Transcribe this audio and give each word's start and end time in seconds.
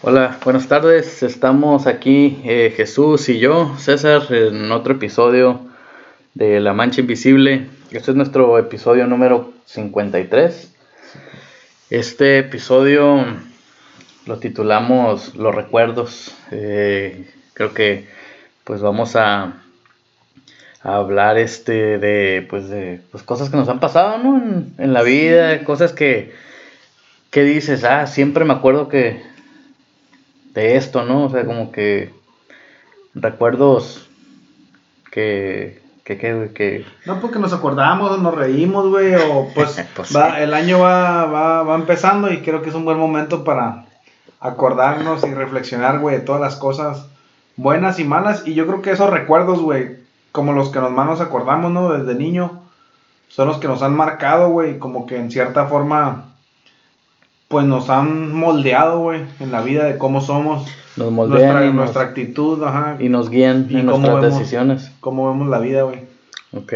Hola, 0.00 0.38
buenas 0.44 0.68
tardes. 0.68 1.24
Estamos 1.24 1.88
aquí 1.88 2.40
eh, 2.44 2.72
Jesús 2.76 3.28
y 3.28 3.40
yo, 3.40 3.74
César, 3.78 4.32
en 4.32 4.70
otro 4.70 4.94
episodio 4.94 5.60
de 6.34 6.60
La 6.60 6.72
Mancha 6.72 7.00
Invisible. 7.00 7.66
Este 7.90 8.12
es 8.12 8.16
nuestro 8.16 8.60
episodio 8.60 9.08
número 9.08 9.52
53. 9.64 10.72
Este 11.90 12.38
episodio 12.38 13.24
lo 14.26 14.38
titulamos 14.38 15.34
Los 15.34 15.52
recuerdos. 15.52 16.32
Eh, 16.52 17.28
creo 17.52 17.74
que 17.74 18.06
pues 18.62 18.80
vamos 18.80 19.16
a, 19.16 19.54
a 20.84 20.94
hablar 20.94 21.38
este 21.38 21.98
de 21.98 22.46
pues 22.48 22.68
de 22.68 23.00
pues, 23.10 23.24
cosas 23.24 23.50
que 23.50 23.56
nos 23.56 23.68
han 23.68 23.80
pasado 23.80 24.18
¿no? 24.18 24.36
en, 24.36 24.74
en 24.78 24.92
la 24.92 25.02
vida, 25.02 25.64
cosas 25.64 25.92
que, 25.92 26.32
que 27.32 27.42
dices, 27.42 27.82
ah, 27.82 28.06
siempre 28.06 28.44
me 28.44 28.52
acuerdo 28.52 28.88
que 28.88 29.26
de 30.58 30.76
esto, 30.76 31.04
¿no? 31.04 31.26
O 31.26 31.30
sea, 31.30 31.44
como 31.44 31.70
que 31.70 32.12
recuerdos 33.14 34.08
que, 35.12 35.80
que, 36.04 36.18
que, 36.18 36.50
que 36.54 36.84
No, 37.06 37.20
porque 37.20 37.38
nos 37.38 37.52
acordamos, 37.52 38.20
nos 38.20 38.34
reímos, 38.34 38.88
güey, 38.88 39.14
o 39.14 39.48
pues, 39.54 39.84
Pues 39.94 40.14
va, 40.14 40.36
sí. 40.36 40.42
el 40.42 40.54
año 40.54 40.80
va, 40.80 41.26
va, 41.26 41.62
va 41.62 41.74
empezando 41.76 42.32
y 42.32 42.38
creo 42.42 42.62
que 42.62 42.70
es 42.70 42.74
un 42.74 42.84
buen 42.84 42.98
momento 42.98 43.44
para 43.44 43.86
acordarnos 44.40 45.24
y 45.24 45.32
reflexionar, 45.32 46.00
güey, 46.00 46.16
de 46.16 46.22
todas 46.22 46.40
las 46.40 46.56
cosas 46.56 47.06
buenas 47.56 47.98
y 47.98 48.04
malas. 48.04 48.42
Y 48.46 48.54
yo 48.54 48.66
creo 48.66 48.82
que 48.82 48.90
esos 48.90 49.10
recuerdos, 49.10 49.60
güey, 49.60 49.96
como 50.32 50.52
los 50.52 50.70
que 50.70 50.80
nos 50.80 50.90
más 50.90 51.06
nos 51.06 51.20
acordamos, 51.20 51.70
¿no? 51.72 51.92
Desde 51.92 52.18
niño, 52.18 52.62
son 53.28 53.48
los 53.48 53.58
que 53.58 53.68
nos 53.68 53.82
han 53.82 53.94
marcado, 53.94 54.48
güey, 54.50 54.78
como 54.78 55.06
que 55.06 55.16
en 55.16 55.30
cierta 55.30 55.66
forma, 55.66 56.27
pues 57.48 57.64
nos 57.66 57.88
han 57.90 58.32
moldeado, 58.32 59.00
güey, 59.00 59.22
en 59.40 59.50
la 59.52 59.62
vida 59.62 59.84
de 59.84 59.96
cómo 59.98 60.20
somos, 60.20 60.68
nos 60.96 61.10
moldean 61.10 61.40
nuestra, 61.48 61.62
y, 61.64 61.66
nos, 61.68 61.74
nuestra 61.74 62.02
actitud, 62.02 62.62
ajá, 62.64 62.96
y 63.00 63.08
nos 63.08 63.30
guían 63.30 63.66
y 63.70 63.76
en 63.80 63.86
cómo 63.86 63.98
nuestras 63.98 64.22
vemos. 64.22 64.38
decisiones. 64.38 64.90
cómo 65.00 65.28
vemos 65.30 65.48
la 65.48 65.58
vida, 65.58 65.82
güey. 65.82 66.00
Ok. 66.52 66.72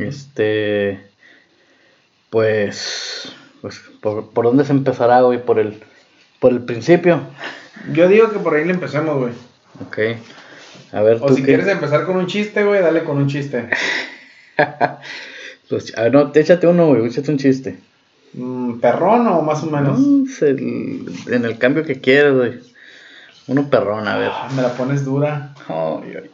Este. 0.00 1.00
Pues. 2.30 3.32
Pues, 3.60 3.80
¿por, 4.00 4.30
por 4.30 4.44
dónde 4.46 4.64
se 4.64 4.72
empezará, 4.72 5.20
güey? 5.20 5.42
Por 5.44 5.58
el, 5.58 5.82
por 6.38 6.52
el 6.52 6.62
principio. 6.62 7.20
Yo 7.92 8.08
digo 8.08 8.30
que 8.30 8.38
por 8.38 8.54
ahí 8.54 8.64
le 8.64 8.72
empecemos, 8.72 9.18
güey. 9.18 9.32
Ok. 9.86 10.18
A 10.92 11.02
ver, 11.02 11.18
O 11.20 11.26
tú 11.26 11.34
si 11.34 11.42
qué- 11.42 11.48
quieres 11.48 11.68
empezar 11.68 12.04
con 12.06 12.16
un 12.16 12.26
chiste, 12.26 12.64
güey, 12.64 12.80
dale 12.82 13.04
con 13.04 13.16
un 13.18 13.28
chiste. 13.28 13.68
Pues, 15.68 15.96
a 15.96 16.02
ver, 16.02 16.12
no, 16.12 16.32
échate 16.34 16.66
uno, 16.66 16.88
güey, 16.88 17.06
échate 17.06 17.30
un 17.30 17.38
chiste. 17.38 17.78
Mm, 18.34 18.78
¿Perrón 18.80 19.26
o 19.26 19.42
más 19.42 19.62
o 19.62 19.66
menos? 19.70 19.98
No, 19.98 20.24
es 20.30 20.42
el- 20.42 21.06
en 21.28 21.44
el 21.44 21.58
cambio 21.58 21.84
que 21.84 22.00
quieras, 22.00 22.34
güey. 22.34 22.60
Uno 23.48 23.68
perrón, 23.68 24.06
a 24.06 24.16
ver. 24.16 24.30
Ah, 24.32 24.48
me 24.54 24.62
la 24.62 24.72
pones 24.74 25.04
dura. 25.04 25.54
Ay, 25.68 26.14
ay. 26.22 26.30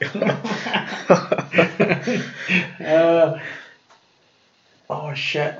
Ah. 2.81 3.35
oh, 4.89 5.13
shit. 5.15 5.53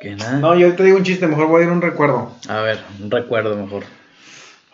Que 0.00 0.16
nada. 0.16 0.38
No, 0.38 0.54
yo 0.56 0.74
te 0.74 0.82
digo 0.84 0.96
un 0.98 1.04
chiste, 1.04 1.26
mejor 1.26 1.46
voy 1.46 1.62
a 1.62 1.64
ir 1.66 1.70
a 1.70 1.74
un 1.74 1.82
recuerdo. 1.82 2.32
A 2.48 2.60
ver, 2.60 2.80
un 3.00 3.10
recuerdo 3.10 3.56
mejor. 3.56 3.84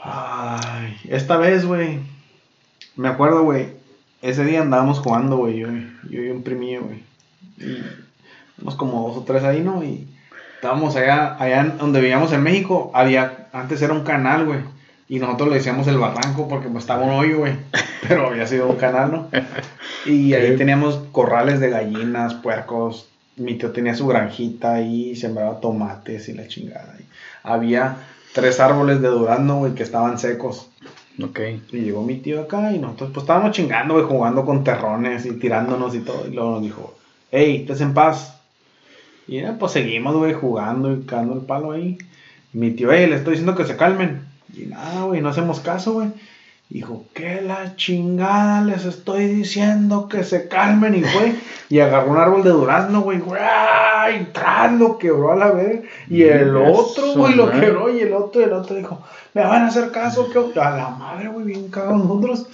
Ay, 0.03 0.97
esta 1.09 1.37
vez, 1.37 1.67
güey. 1.67 2.01
Me 2.97 3.09
acuerdo, 3.09 3.43
güey. 3.45 3.69
Ese 4.23 4.45
día 4.45 4.63
andábamos 4.63 4.99
jugando, 5.01 5.37
güey. 5.37 5.59
Yo, 5.59 5.69
yo 6.09 6.23
y 6.23 6.31
un 6.31 6.43
primillo, 6.43 6.83
güey. 6.85 7.03
Y 7.59 7.83
Unos 8.63 8.75
como 8.77 9.09
dos 9.09 9.19
o 9.19 9.25
tres 9.25 9.45
ahí, 9.45 9.61
¿no? 9.61 9.85
Y 9.85 10.09
estábamos 10.59 10.97
allá, 10.97 11.37
allá 11.39 11.77
donde 11.79 12.01
vivíamos 12.01 12.33
en 12.33 12.43
México. 12.43 12.91
Había, 12.93 13.47
antes 13.53 13.81
era 13.81 13.93
un 13.93 14.03
canal, 14.03 14.45
güey. 14.45 14.59
Y 15.09 15.21
nosotros 15.21 15.49
le 15.51 15.55
decíamos 15.57 15.87
el 15.87 15.99
barranco 15.99 16.49
porque 16.49 16.69
pues 16.69 16.83
estaba 16.83 17.05
un 17.05 17.13
hoyo, 17.13 17.39
güey. 17.39 17.53
Pero 18.09 18.27
había 18.27 18.47
sido 18.47 18.69
un 18.69 18.77
canal, 18.77 19.13
¿no? 19.13 19.29
Y 20.05 20.35
ahí 20.35 20.57
teníamos 20.57 20.97
corrales 21.13 21.61
de 21.61 21.71
gallinas, 21.71 22.35
puercos. 22.35 23.09
Mi 23.37 23.55
tío 23.55 23.71
tenía 23.71 23.95
su 23.95 24.07
granjita 24.09 24.75
ahí, 24.75 25.15
sembraba 25.15 25.61
tomates 25.61 26.29
y 26.29 26.33
la 26.33 26.49
chingada. 26.49 26.97
Y 26.99 27.05
había 27.45 27.97
tres 28.33 28.59
árboles 28.59 29.01
de 29.01 29.09
durazno, 29.09 29.59
güey, 29.59 29.75
que 29.75 29.85
estaban 29.85 30.19
secos. 30.19 30.69
Ok. 31.23 31.41
Y 31.73 31.79
llegó 31.83 32.03
mi 32.03 32.17
tío 32.17 32.43
acá 32.43 32.73
y 32.73 32.81
nosotros 32.81 33.11
pues 33.15 33.23
estábamos 33.23 33.53
chingando, 33.53 33.95
güey, 33.95 34.07
jugando 34.07 34.45
con 34.45 34.65
terrones 34.65 35.25
y 35.25 35.33
tirándonos 35.39 35.95
y 35.95 36.01
todo. 36.01 36.27
Y 36.27 36.35
luego 36.35 36.51
nos 36.53 36.63
dijo, 36.63 36.97
hey, 37.31 37.61
estés 37.61 37.81
en 37.81 37.95
paz. 37.95 38.38
Y 39.29 39.43
ya, 39.43 39.59
pues 39.59 39.73
seguimos, 39.73 40.17
güey, 40.17 40.33
jugando 40.33 40.91
y 40.93 41.03
cagando 41.03 41.35
el 41.35 41.43
palo 41.43 41.73
ahí. 41.73 41.99
Mi 42.55 42.71
tío, 42.71 42.91
hey, 42.91 43.07
le 43.07 43.17
estoy 43.17 43.33
diciendo 43.33 43.55
que 43.55 43.67
se 43.67 43.77
calmen. 43.77 44.27
Y 44.57 44.67
nada, 44.67 45.05
güey, 45.05 45.21
no 45.21 45.29
hacemos 45.29 45.61
caso, 45.61 45.93
güey. 45.93 46.09
Dijo, 46.71 47.05
que 47.15 47.43
la 47.43 47.77
chingada 47.77 48.63
les 48.63 48.87
estoy 48.87 49.27
diciendo 49.27 50.09
que 50.09 50.25
se 50.25 50.49
calmen. 50.49 50.95
Y 50.95 51.03
fue, 51.03 51.35
y 51.69 51.81
agarró 51.81 52.11
un 52.11 52.17
árbol 52.17 52.43
de 52.43 52.51
durazno, 52.51 53.03
güey, 53.03 53.19
y 53.19 54.25
tras 54.33 54.73
lo 54.73 54.97
quebró 54.99 55.33
a 55.33 55.37
la 55.37 55.51
vez. 55.51 55.83
Y 56.09 56.23
el 56.23 56.57
otro, 56.57 57.13
güey, 57.15 57.35
lo 57.35 57.47
madre. 57.47 57.61
quebró. 57.61 57.95
Y 57.95 58.01
el 58.01 58.15
otro, 58.15 58.41
y 58.41 58.45
el 58.45 58.53
otro 58.55 58.77
dijo, 58.77 59.03
me 59.35 59.43
van 59.43 59.63
a 59.63 59.67
hacer 59.69 59.91
caso, 59.93 60.31
que 60.31 60.61
a 60.61 60.71
la 60.71 60.89
madre, 60.89 61.29
güey, 61.29 61.45
bien 61.45 61.69
cagados 61.69 61.99
nosotros. 61.99 62.47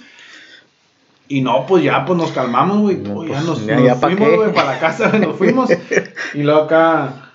Y 1.27 1.41
no, 1.41 1.65
pues 1.65 1.83
ya, 1.83 2.05
pues 2.05 2.17
nos 2.19 2.31
calmamos, 2.31 2.79
güey. 2.79 2.97
No, 2.97 3.15
pues, 3.15 3.29
ya 3.31 3.41
nos, 3.41 3.65
ya- 3.65 3.75
nos 3.75 3.85
ya 3.85 3.95
pa' 3.99 4.07
fuimos, 4.09 4.35
güey, 4.35 4.53
para 4.53 4.73
la 4.73 4.79
casa, 4.79 5.09
güey, 5.09 5.21
nos 5.21 5.35
fuimos. 5.37 5.69
y 6.35 6.43
luego 6.43 6.61
acá, 6.61 7.31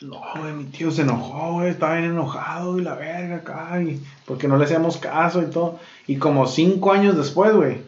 no, 0.00 0.20
güey, 0.40 0.52
mi 0.52 0.64
tío 0.64 0.90
se 0.90 1.02
enojó, 1.02 1.52
güey, 1.54 1.70
estaba 1.70 1.94
bien 1.96 2.10
enojado 2.10 2.78
y 2.78 2.82
la 2.82 2.94
verga 2.94 3.36
acá, 3.36 3.80
y 3.80 4.02
porque 4.26 4.48
no 4.48 4.56
le 4.56 4.64
hacíamos 4.64 4.96
caso 4.96 5.42
y 5.42 5.46
todo. 5.46 5.78
Y 6.08 6.16
como 6.16 6.46
cinco 6.46 6.92
años 6.92 7.16
después, 7.16 7.52
güey, 7.54 7.78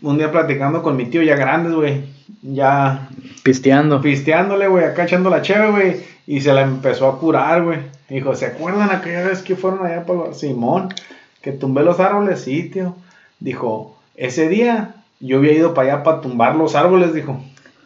un 0.00 0.16
día 0.16 0.32
platicando 0.32 0.82
con 0.82 0.96
mi 0.96 1.04
tío 1.06 1.22
ya 1.22 1.36
grandes, 1.36 1.74
güey, 1.74 2.04
ya 2.40 3.08
Pisteando. 3.42 4.00
pisteándole, 4.00 4.68
güey, 4.68 4.84
acá 4.84 5.04
echando 5.04 5.28
la 5.28 5.42
cheve, 5.42 5.70
güey, 5.70 5.96
y 6.26 6.40
se 6.40 6.54
la 6.54 6.62
empezó 6.62 7.08
a 7.08 7.18
curar, 7.18 7.62
güey. 7.62 7.80
Dijo, 8.08 8.34
¿se 8.34 8.46
acuerdan 8.46 8.90
aquella 8.90 9.26
vez 9.28 9.42
que 9.42 9.54
fueron 9.54 9.84
allá 9.84 10.06
para 10.06 10.32
Simón? 10.32 10.94
Que 11.42 11.52
tumbé 11.52 11.82
los 11.82 12.00
árboles, 12.00 12.40
sí, 12.40 12.70
tío. 12.70 12.94
Dijo, 13.38 13.96
ese 14.20 14.48
día 14.48 14.94
yo 15.20 15.38
había 15.38 15.52
ido 15.52 15.74
para 15.74 15.94
allá 15.94 16.02
para 16.02 16.20
tumbar 16.20 16.54
los 16.56 16.74
árboles, 16.76 17.12
dijo. 17.14 17.42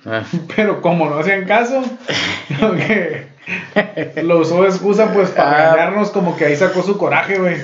Ah, 0.07 0.23
Pero 0.57 0.83
como 0.83 1.09
no 1.09 1.19
hacían 1.19 1.45
caso, 1.47 1.83
lo 4.23 4.39
usó 4.41 4.63
de 4.63 4.69
excusa, 4.69 5.13
pues, 5.13 5.31
para 5.31 5.51
Ah. 5.51 5.69
engañarnos, 5.73 6.11
como 6.11 6.37
que 6.37 6.47
ahí 6.47 6.57
sacó 6.57 6.83
su 6.83 6.97
coraje, 6.99 7.39
güey. 7.39 7.57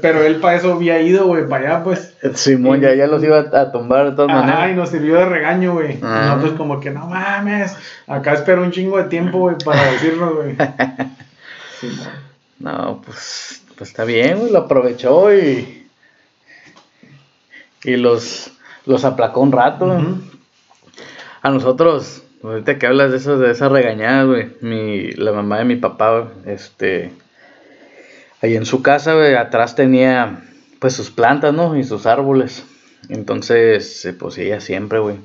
Pero 0.00 0.22
él 0.22 0.36
para 0.36 0.56
eso 0.56 0.72
había 0.72 1.00
ido, 1.02 1.26
güey, 1.26 1.46
para 1.48 1.66
allá, 1.74 1.84
pues. 1.84 2.14
Simón 2.34 2.80
ya, 2.80 2.94
ya 2.94 3.06
los 3.06 3.22
iba 3.22 3.38
a 3.38 3.70
tumbar 3.70 4.10
de 4.10 4.16
todas 4.16 4.30
Ajá, 4.30 4.42
y 4.42 4.46
maneras. 4.50 4.76
nos 4.76 4.88
sirvió 4.90 5.16
de 5.16 5.26
regaño, 5.26 5.74
güey. 5.74 5.98
Ah. 6.02 6.32
Nosotros 6.34 6.56
como 6.56 6.80
que, 6.80 6.90
no 6.90 7.06
mames, 7.06 7.76
acá 8.06 8.32
espero 8.32 8.62
un 8.62 8.70
chingo 8.72 8.98
de 8.98 9.04
tiempo, 9.04 9.38
güey, 9.38 9.56
para 9.64 9.82
decirnos, 9.92 10.34
güey. 10.36 10.56
Sí, 11.80 11.88
No, 12.58 13.02
pues, 13.04 13.62
pues 13.76 13.90
está 13.90 14.04
bien, 14.04 14.38
güey, 14.38 14.52
lo 14.52 14.60
aprovechó 14.60 15.34
y. 15.34 15.83
Y 17.84 17.96
los, 17.96 18.50
los 18.86 19.04
aplacó 19.04 19.40
un 19.40 19.52
rato. 19.52 19.86
A 21.42 21.50
nosotros, 21.50 22.22
ahorita 22.42 22.78
que 22.78 22.86
hablas 22.86 23.10
de 23.10 23.18
eso, 23.18 23.38
de 23.38 23.50
esas 23.50 23.70
regañadas, 23.70 24.26
güey, 24.26 24.48
mi, 24.60 25.12
la 25.12 25.32
mamá 25.32 25.58
de 25.58 25.64
mi 25.66 25.76
papá, 25.76 26.28
este, 26.46 27.12
ahí 28.42 28.56
en 28.56 28.64
su 28.66 28.82
casa, 28.82 29.14
güey, 29.14 29.34
atrás 29.34 29.74
tenía, 29.74 30.42
pues, 30.78 30.94
sus 30.94 31.10
plantas, 31.10 31.52
¿no? 31.52 31.76
Y 31.76 31.84
sus 31.84 32.06
árboles. 32.06 32.64
Entonces, 33.10 34.04
eh, 34.06 34.14
pues, 34.14 34.38
ella 34.38 34.60
siempre, 34.60 34.98
güey, 35.00 35.16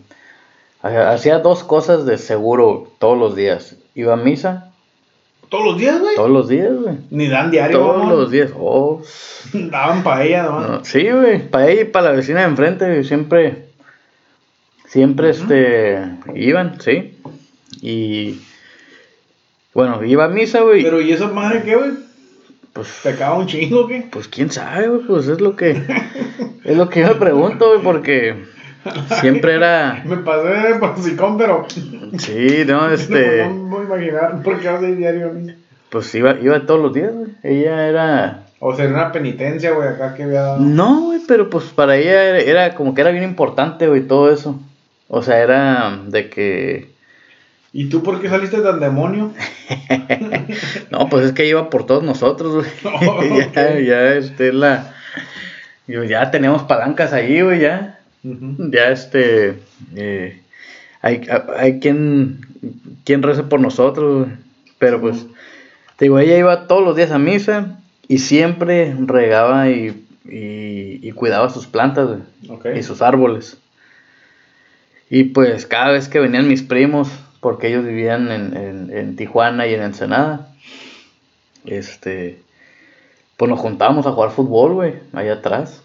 ha- 0.82 1.12
hacía 1.12 1.40
dos 1.40 1.64
cosas 1.64 2.06
de 2.06 2.18
seguro 2.18 2.92
todos 3.00 3.18
los 3.18 3.36
días. 3.36 3.76
Iba 3.96 4.14
a 4.14 4.18
misa 4.18 4.69
¿Todos 5.50 5.66
los 5.66 5.78
días, 5.80 6.00
güey? 6.00 6.16
todos 6.16 6.30
los 6.30 6.48
días, 6.48 6.72
güey. 6.72 6.96
Ni 7.10 7.28
dan 7.28 7.50
diario, 7.50 7.80
Todos 7.80 8.08
los 8.08 8.32
días. 8.32 8.52
Oh, 8.56 9.02
Daban 9.54 10.04
para 10.04 10.24
ella, 10.24 10.44
¿no? 10.44 10.60
no, 10.62 10.86
sí, 10.86 11.10
güey, 11.10 11.40
para 11.50 11.70
ella 11.70 11.82
y 11.82 11.86
para 11.86 12.12
la 12.12 12.16
vecina 12.16 12.42
de 12.42 12.48
enfrente, 12.48 12.86
güey, 12.86 13.04
siempre, 13.04 13.66
siempre, 14.86 15.32
este, 15.32 16.08
iban, 16.36 16.80
sí. 16.80 17.18
Y, 17.82 18.42
bueno, 19.74 20.04
iba 20.04 20.26
a 20.26 20.30
misa, 20.30 20.62
güey. 20.62 20.84
Pero, 20.84 21.02
¿y 21.02 21.12
esa 21.12 21.28
madre 21.28 21.64
qué, 21.64 21.76
güey? 21.76 21.92
Pues, 22.74 23.00
¿Te 23.02 23.10
acaba 23.10 23.38
un 23.38 23.48
chingo, 23.48 23.88
qué? 23.88 24.08
pues 24.12 24.28
quién 24.28 24.52
sabe, 24.52 24.88
güey, 24.88 25.02
pues 25.08 25.28
es 25.28 25.42
lo 25.42 25.56
que, 25.56 25.72
es 26.64 26.78
lo 26.78 26.90
que 26.90 27.02
yo 27.02 27.08
me 27.08 27.16
pregunto, 27.16 27.70
güey, 27.70 27.82
porque 27.82 28.36
siempre 29.22 29.56
era, 29.56 30.02
Me 30.06 30.18
pasé 30.18 30.48
de 30.48 30.76
porcicón, 30.76 31.38
pero. 31.38 31.66
sí, 31.70 32.64
no, 32.66 32.90
este, 32.92 33.46
No 33.46 33.54
me 33.54 33.70
voy 33.70 33.82
a 33.82 33.86
imaginar 33.86 34.44
por 34.44 34.60
qué 34.60 34.70
hace 34.70 34.96
diario 34.96 35.30
a 35.30 35.34
mí. 35.34 35.54
pues 35.90 36.14
iba, 36.16 36.40
iba 36.40 36.66
todos 36.66 36.82
los 36.82 36.94
días, 36.94 37.14
güey. 37.14 37.30
Ella 37.44 37.88
era, 37.88 38.44
O 38.60 38.76
sea, 38.76 38.88
una 38.88 39.12
penitencia, 39.12 39.72
güey, 39.72 39.88
acá 39.88 40.14
que 40.16 40.24
había 40.24 40.42
dado. 40.42 40.60
no, 40.60 41.02
güey, 41.02 41.22
pero 41.28 41.50
pues 41.50 41.66
para 41.66 41.98
ella 41.98 42.24
era, 42.24 42.40
era 42.40 42.76
como 42.76 42.94
que 42.94 43.02
era 43.02 43.12
bien 43.12 43.24
importante, 43.24 43.88
güey, 43.88 44.02
todo 44.02 44.32
eso. 44.32 44.60
O 45.08 45.22
sea, 45.22 45.40
era 45.40 46.00
de 46.08 46.30
que 46.30 47.00
¿Y 47.72 47.90
tú 47.90 48.02
por 48.02 48.20
qué 48.20 48.30
saliste 48.30 48.62
tan 48.62 48.80
demonio? 48.80 49.32
no, 50.90 51.08
pues 51.08 51.26
es 51.26 51.32
que 51.34 51.46
iba 51.46 51.70
por 51.70 51.86
todos 51.86 52.04
nosotros, 52.04 52.56
güey. 52.56 52.70
Oh, 53.08 53.22
ya, 53.54 53.80
ya, 53.80 54.14
este, 54.16 54.54
la... 54.54 54.96
Ya 55.88 56.30
teníamos 56.30 56.64
palancas 56.64 57.14
ahí, 57.14 57.42
güey, 57.42 57.62
ya. 57.62 57.99
Ya, 58.24 58.92
este... 58.92 59.60
eh, 59.96 60.42
hay, 61.02 61.22
hay 61.58 61.80
quien, 61.80 62.42
quien 63.06 63.24
rece 63.24 63.44
por 63.44 63.60
nosotros. 63.62 64.28
Pero 64.80 65.02
pues, 65.02 65.26
te 65.98 66.06
digo, 66.06 66.20
ella 66.20 66.38
iba 66.38 66.68
todos 66.68 66.84
los 66.84 66.96
días 66.96 67.12
a 67.12 67.20
misa 67.20 67.80
y 68.08 68.20
siempre 68.20 68.96
regaba 69.06 69.70
y, 69.70 70.06
y, 70.26 71.00
y 71.08 71.12
cuidaba 71.14 71.50
sus 71.50 71.68
plantas, 71.68 72.10
y 72.76 72.84
sus 72.84 73.02
árboles. 73.02 73.58
Y 75.10 75.26
pues 75.26 75.66
cada 75.66 75.92
vez 75.92 76.08
que 76.08 76.20
venían 76.20 76.48
mis 76.48 76.62
primos, 76.64 77.10
porque 77.42 77.68
ellos 77.68 77.84
vivían 77.86 78.32
en, 78.32 78.56
en- 78.56 78.98
en 78.98 79.16
Tijuana 79.16 79.68
y 79.68 79.74
en 79.74 79.82
Ensenada, 79.82 80.54
este, 81.66 82.42
pues 83.38 83.50
nos 83.50 83.60
juntábamos 83.60 84.06
a 84.08 84.12
jugar 84.12 84.32
fútbol, 84.32 84.74
güey, 84.74 84.96
allá 85.14 85.34
atrás, 85.36 85.84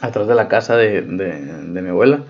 atrás 0.00 0.26
de 0.26 0.34
la 0.34 0.48
casa 0.48 0.76
de, 0.76 1.02
de, 1.02 1.40
de 1.40 1.82
mi 1.82 1.90
abuela. 1.90 2.20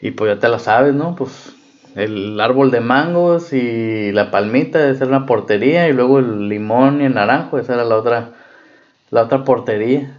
Y 0.00 0.10
pues 0.10 0.34
ya 0.34 0.40
te 0.40 0.48
la 0.48 0.58
sabes, 0.58 0.94
¿no? 0.94 1.14
Pues 1.14 1.54
el 1.94 2.40
árbol 2.40 2.70
de 2.70 2.80
mangos 2.80 3.52
y 3.52 4.12
la 4.12 4.30
palmita, 4.30 4.88
esa 4.88 5.04
era 5.04 5.16
una 5.16 5.26
portería, 5.26 5.88
y 5.88 5.92
luego 5.92 6.18
el 6.18 6.48
limón 6.48 7.00
y 7.00 7.04
el 7.04 7.14
naranjo, 7.14 7.58
esa 7.58 7.74
era 7.74 7.84
la 7.84 7.96
otra, 7.96 8.30
la 9.10 9.22
otra 9.22 9.44
portería. 9.44 10.18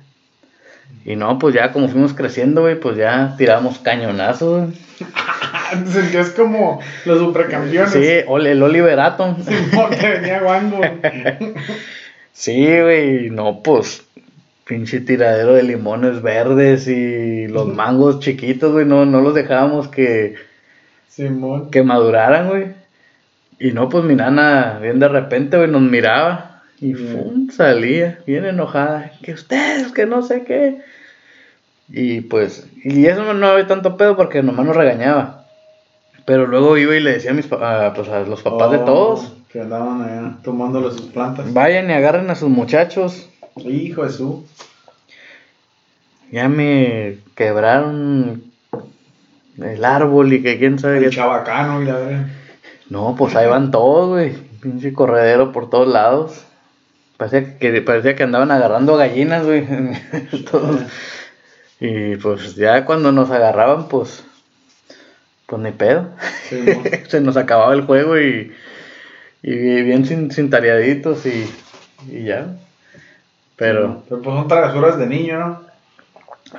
Y 1.05 1.15
no, 1.15 1.37
pues 1.37 1.53
ya 1.53 1.71
como 1.71 1.89
fuimos 1.89 2.13
creciendo, 2.13 2.61
güey, 2.61 2.79
pues 2.79 2.95
ya 2.95 3.35
tiramos 3.37 3.79
cañonazos, 3.79 4.67
güey. 4.67 4.77
Sentías 5.91 6.29
como 6.29 6.79
los 7.05 7.19
supercampeones. 7.19 7.91
Sí, 7.91 8.07
el 8.07 8.63
Oliver 8.63 8.99
Atom. 8.99 9.43
Simón, 9.43 9.89
te 9.99 10.09
venía 10.09 10.39
guango. 10.39 10.81
Sí, 12.35 12.65
güey, 12.65 13.29
no, 13.29 13.61
pues, 13.61 14.07
pinche 14.65 15.01
tiradero 15.01 15.53
de 15.53 15.63
limones 15.63 16.21
verdes 16.21 16.87
y 16.87 17.47
los 17.47 17.67
mangos 17.67 18.19
chiquitos, 18.19 18.71
güey, 18.71 18.85
no, 18.85 19.05
no 19.05 19.21
los 19.21 19.33
dejábamos 19.33 19.87
que, 19.89 20.35
Simón. 21.07 21.69
que 21.71 21.83
maduraran, 21.83 22.49
güey. 22.49 22.67
Y 23.59 23.71
no, 23.71 23.89
pues 23.89 24.03
mi 24.03 24.15
nana, 24.15 24.79
bien 24.81 24.99
de 24.99 25.07
repente, 25.07 25.57
güey, 25.57 25.69
nos 25.69 25.81
miraba 25.81 26.63
y. 26.79 26.93
¡fum! 26.93 27.49
salía, 27.49 28.19
bien 28.25 28.45
enojada, 28.45 29.11
que 29.21 29.33
ustedes, 29.33 29.91
que 29.91 30.05
no 30.05 30.21
sé 30.21 30.43
qué. 30.43 30.81
Y 31.89 32.21
pues, 32.21 32.67
y 32.83 33.05
eso 33.05 33.33
no, 33.33 33.47
había 33.47 33.67
tanto 33.67 33.97
pedo 33.97 34.15
porque 34.15 34.41
nomás 34.41 34.65
nos 34.65 34.75
regañaba. 34.75 35.45
Pero 36.25 36.47
luego 36.47 36.77
iba 36.77 36.95
y 36.95 37.01
le 37.01 37.11
decía 37.11 37.31
a, 37.31 37.33
mis, 37.33 37.51
a, 37.51 37.93
pues, 37.93 38.07
a 38.07 38.21
los 38.21 38.41
papás 38.41 38.71
de 38.71 38.77
Oh, 38.77 38.85
todos, 38.85 39.33
Que 39.51 39.59
andaban 39.59 40.01
allá 40.01 40.37
tomándole 40.41 40.89
sus 40.91 41.01
plantas. 41.07 41.53
vayan 41.53 41.89
y 41.89 41.93
agarren 41.93 42.29
a 42.29 42.35
sus 42.35 42.49
muchachos. 42.49 43.29
Hijo 43.57 44.03
de 44.03 44.11
su. 44.11 44.45
Ya 46.31 46.49
me 46.49 47.19
quebraron 47.35 48.43
el 49.57 49.85
árbol 49.85 50.33
y 50.33 50.41
que 50.41 50.57
quién 50.57 50.79
sabe 50.79 50.97
El 50.97 51.03
qué. 51.05 51.09
chabacano 51.11 51.81
y 51.81 51.85
la 51.85 51.93
verdad. 51.93 52.27
No, 52.89 53.15
pues 53.15 53.35
ahí 53.35 53.47
van 53.47 53.71
todos, 53.71 54.09
güey. 54.09 54.33
Pinche 54.61 54.93
corredero 54.93 55.51
por 55.51 55.69
todos 55.69 55.87
lados. 55.87 56.45
Parecía 57.17 57.57
que, 57.59 57.81
parecía 57.81 58.15
que 58.15 58.23
andaban 58.23 58.51
agarrando 58.51 58.97
gallinas, 58.97 59.45
güey. 59.45 59.65
Todos. 60.51 60.81
Y 61.79 62.15
pues 62.15 62.55
ya 62.55 62.85
cuando 62.85 63.11
nos 63.11 63.29
agarraban, 63.29 63.87
pues. 63.87 64.23
Pues 65.45 65.61
ni 65.61 65.71
pedo. 65.71 66.09
Se 67.09 67.21
nos 67.21 67.37
acababa 67.37 67.73
el 67.73 67.81
juego 67.81 68.19
y. 68.19 68.51
Y 69.43 69.81
bien 69.83 70.05
sin, 70.05 70.31
sin 70.31 70.49
tareaditos 70.49 71.25
y. 71.25 71.47
Y 72.09 72.23
ya. 72.25 72.55
Pero. 73.63 74.03
Pero 74.09 74.21
pues 74.21 74.35
son 74.35 74.47
travesuras 74.49 74.99
de 74.99 75.07
niño, 75.07 75.39
¿no? 75.39 75.61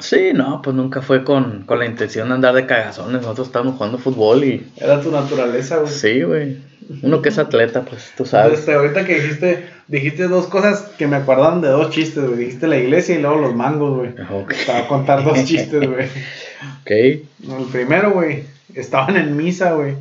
Sí, 0.01 0.31
no, 0.33 0.63
pues 0.63 0.75
nunca 0.75 1.03
fue 1.03 1.23
con, 1.23 1.65
con 1.65 1.79
la 1.79 1.85
intención 1.85 2.29
de 2.29 2.35
andar 2.35 2.55
de 2.55 2.65
cagazones. 2.65 3.21
Nosotros 3.21 3.49
estábamos 3.49 3.75
jugando 3.77 3.99
fútbol 3.99 4.43
y. 4.43 4.67
Era 4.79 5.03
tu 5.03 5.11
naturaleza, 5.11 5.77
güey. 5.77 5.93
Sí, 5.93 6.23
güey. 6.23 6.57
Uno 7.03 7.21
que 7.21 7.29
es 7.29 7.39
atleta, 7.39 7.83
pues 7.83 8.13
tú 8.17 8.25
sabes. 8.25 8.61
este, 8.61 8.73
ahorita 8.73 9.05
que 9.05 9.21
dijiste, 9.21 9.67
dijiste 9.87 10.29
dos 10.29 10.47
cosas 10.47 10.93
que 10.97 11.07
me 11.07 11.17
acordaron 11.17 11.61
de 11.61 11.69
dos 11.69 11.91
chistes, 11.91 12.25
güey. 12.25 12.39
Dijiste 12.39 12.67
la 12.69 12.79
iglesia 12.79 13.17
y 13.17 13.21
luego 13.21 13.37
los 13.37 13.55
mangos, 13.55 13.99
güey. 13.99 14.11
Ok. 14.31 14.55
Te 14.65 14.73
voy 14.73 14.81
a 14.81 14.89
contar 14.89 15.25
dos 15.25 15.45
chistes, 15.45 15.87
güey. 15.87 16.07
Ok. 16.07 16.91
El 16.91 17.65
primero, 17.71 18.13
güey, 18.13 18.45
estaban 18.75 19.19
en 19.19 19.37
misa, 19.37 19.75
güey. 19.75 19.97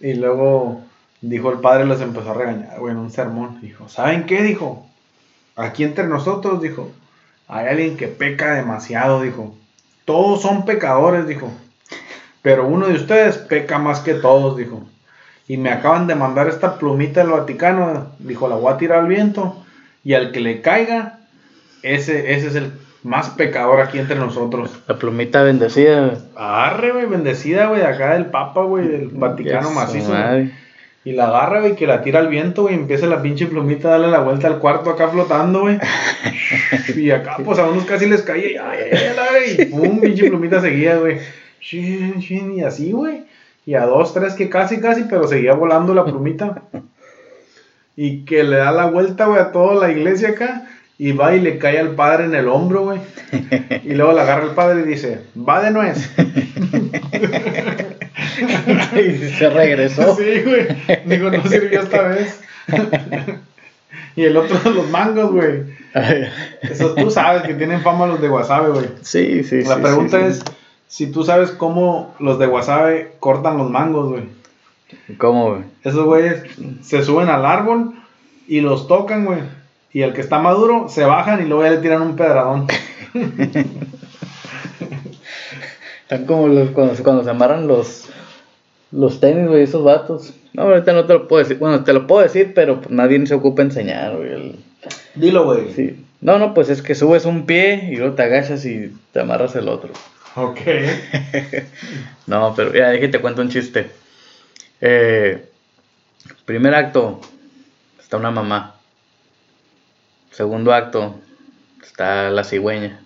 Y 0.00 0.14
luego 0.14 0.80
dijo 1.20 1.50
el 1.50 1.58
padre, 1.58 1.86
los 1.86 2.00
empezó 2.00 2.30
a 2.30 2.34
regañar, 2.34 2.78
güey, 2.78 2.92
en 2.92 2.98
un 2.98 3.10
sermón. 3.10 3.60
Dijo, 3.60 3.88
¿saben 3.88 4.26
qué? 4.26 4.42
Dijo, 4.44 4.86
aquí 5.56 5.84
entre 5.84 6.06
nosotros, 6.06 6.60
dijo, 6.60 6.90
hay 7.48 7.66
alguien 7.68 7.96
que 7.96 8.08
peca 8.08 8.54
demasiado, 8.54 9.22
dijo. 9.22 9.54
Todos 10.04 10.42
son 10.42 10.64
pecadores, 10.64 11.26
dijo. 11.26 11.50
Pero 12.42 12.66
uno 12.66 12.86
de 12.86 12.94
ustedes 12.94 13.38
peca 13.38 13.78
más 13.78 14.00
que 14.00 14.14
todos, 14.14 14.56
dijo. 14.56 14.82
Y 15.46 15.56
me 15.56 15.70
acaban 15.70 16.06
de 16.06 16.14
mandar 16.14 16.48
esta 16.48 16.78
plumita 16.78 17.20
del 17.20 17.30
Vaticano, 17.30 18.08
dijo, 18.18 18.48
la 18.48 18.56
voy 18.56 18.72
a 18.72 18.78
tirar 18.78 19.00
al 19.00 19.08
viento. 19.08 19.56
Y 20.02 20.14
al 20.14 20.32
que 20.32 20.40
le 20.40 20.60
caiga, 20.60 21.20
ese, 21.82 22.34
ese 22.34 22.48
es 22.48 22.54
el 22.54 22.72
más 23.02 23.30
pecador 23.30 23.80
aquí 23.80 23.98
entre 23.98 24.16
nosotros. 24.16 24.70
La 24.88 24.96
plumita 24.96 25.42
bendecida. 25.42 26.06
güey. 26.06 26.18
Arre, 26.36 26.92
güey, 26.92 27.06
bendecida, 27.06 27.66
güey, 27.66 27.82
acá 27.82 28.14
del 28.14 28.26
Papa, 28.26 28.62
güey, 28.62 28.88
del 28.88 29.08
Vaticano 29.08 29.70
macizo. 29.70 30.10
madre. 30.10 30.52
Y 31.04 31.12
la 31.12 31.26
agarra, 31.26 31.60
güey, 31.60 31.76
que 31.76 31.86
la 31.86 32.02
tira 32.02 32.20
al 32.20 32.28
viento, 32.28 32.62
güey, 32.62 32.74
empieza 32.74 33.06
la 33.06 33.20
pinche 33.20 33.46
plumita 33.46 33.88
a 33.88 33.90
darle 33.92 34.08
la 34.08 34.20
vuelta 34.20 34.46
al 34.46 34.58
cuarto 34.58 34.88
acá 34.88 35.08
flotando, 35.08 35.60
güey. 35.60 35.78
y 36.96 37.10
acá, 37.10 37.36
pues 37.44 37.58
a 37.58 37.66
unos 37.68 37.84
casi 37.84 38.06
les 38.06 38.22
caía, 38.22 38.50
y, 38.50 38.56
ay, 38.56 38.90
ay, 39.32 39.56
y 39.58 39.64
pum, 39.66 40.00
pinche 40.00 40.28
plumita 40.28 40.62
seguía, 40.62 40.96
güey. 40.96 41.18
Y 41.70 42.60
así, 42.60 42.92
güey. 42.92 43.24
Y 43.66 43.74
a 43.74 43.86
dos, 43.86 44.12
tres 44.12 44.34
que 44.34 44.48
casi, 44.48 44.80
casi, 44.80 45.04
pero 45.04 45.26
seguía 45.26 45.54
volando 45.54 45.94
la 45.94 46.04
plumita. 46.04 46.62
Y 47.96 48.24
que 48.24 48.44
le 48.44 48.56
da 48.56 48.72
la 48.72 48.86
vuelta, 48.86 49.26
güey, 49.26 49.40
a 49.40 49.52
toda 49.52 49.74
la 49.74 49.92
iglesia 49.92 50.30
acá. 50.30 50.66
Y 50.96 51.12
va 51.12 51.34
y 51.34 51.40
le 51.40 51.58
cae 51.58 51.78
al 51.78 51.94
padre 51.96 52.26
en 52.26 52.34
el 52.34 52.48
hombro, 52.48 52.84
güey. 52.84 53.00
Y 53.84 53.94
luego 53.94 54.12
la 54.12 54.22
agarra 54.22 54.44
el 54.44 54.54
padre 54.54 54.82
y 54.82 54.84
dice, 54.84 55.22
va 55.36 55.62
de 55.62 55.70
nuez. 55.70 56.10
y 58.96 59.28
se 59.30 59.50
regresó. 59.50 60.16
Sí, 60.16 60.42
güey. 60.44 60.66
Digo, 61.06 61.30
no 61.30 61.46
sirvió 61.46 61.80
esta 61.80 62.02
vez. 62.02 62.40
y 64.16 64.24
el 64.24 64.36
otro 64.36 64.58
de 64.58 64.70
los 64.70 64.90
mangos, 64.90 65.32
güey. 65.32 65.62
Eso 66.62 66.94
tú 66.94 67.10
sabes 67.10 67.42
que 67.42 67.54
tienen 67.54 67.82
fama 67.82 68.06
los 68.06 68.20
de 68.20 68.28
Wasabe, 68.28 68.70
güey. 68.70 68.86
sí, 69.02 69.44
sí, 69.44 69.62
La 69.62 69.76
sí, 69.76 69.82
pregunta 69.82 70.18
sí, 70.18 70.24
es 70.26 70.44
si 70.94 71.08
tú 71.08 71.24
sabes 71.24 71.50
cómo 71.50 72.14
los 72.20 72.38
de 72.38 72.46
Wasabe 72.46 73.16
cortan 73.18 73.58
los 73.58 73.70
mangos, 73.70 74.10
güey. 74.10 74.24
¿Cómo, 75.18 75.50
güey? 75.50 75.62
Esos 75.82 76.04
güeyes 76.04 76.44
se 76.82 77.02
suben 77.02 77.28
al 77.28 77.44
árbol 77.44 77.94
y 78.46 78.60
los 78.60 78.86
tocan, 78.86 79.24
güey. 79.24 79.40
Y 79.92 80.02
el 80.02 80.12
que 80.12 80.20
está 80.20 80.38
maduro 80.38 80.88
se 80.88 81.04
bajan 81.04 81.42
y 81.42 81.48
luego 81.48 81.64
ya 81.64 81.70
le 81.70 81.78
tiran 81.78 82.02
un 82.02 82.16
pedradón. 82.16 82.66
Están 86.04 86.26
como 86.26 86.48
los, 86.48 86.70
cuando, 86.70 86.94
cuando 87.02 87.24
se 87.24 87.30
amarran 87.30 87.66
los, 87.66 88.06
los 88.92 89.20
tenis, 89.20 89.48
güey, 89.48 89.62
esos 89.62 89.82
vatos. 89.84 90.32
No, 90.52 90.62
ahorita 90.62 90.92
no 90.92 91.04
te 91.06 91.14
lo 91.14 91.26
puedo 91.28 91.42
decir. 91.42 91.58
Bueno, 91.58 91.82
te 91.84 91.92
lo 91.92 92.06
puedo 92.06 92.22
decir, 92.22 92.52
pero 92.54 92.80
pues, 92.80 92.90
nadie 92.90 93.26
se 93.26 93.34
ocupa 93.34 93.62
enseñar, 93.62 94.16
güey. 94.16 94.32
el- 94.32 94.56
Dilo, 95.14 95.44
güey. 95.44 95.72
Sí. 95.74 96.04
No, 96.20 96.38
no, 96.38 96.54
pues 96.54 96.68
es 96.70 96.80
que 96.82 96.94
subes 96.94 97.24
un 97.24 97.46
pie 97.46 97.88
y 97.90 97.96
luego 97.96 98.14
te 98.14 98.22
agachas 98.22 98.64
y 98.64 98.92
te 99.12 99.20
amarras 99.20 99.56
el 99.56 99.68
otro. 99.68 99.90
Ok. 100.36 100.58
No, 102.26 102.54
pero 102.56 102.72
ya, 102.72 102.88
déjate 102.88 103.08
te 103.08 103.20
cuento 103.20 103.42
un 103.42 103.50
chiste. 103.50 103.90
Eh, 104.80 105.44
primer 106.46 106.74
acto, 106.74 107.20
está 108.00 108.16
una 108.16 108.30
mamá. 108.30 108.76
Segundo 110.30 110.72
acto, 110.72 111.16
está 111.82 112.30
la 112.30 112.42
cigüeña. 112.44 113.00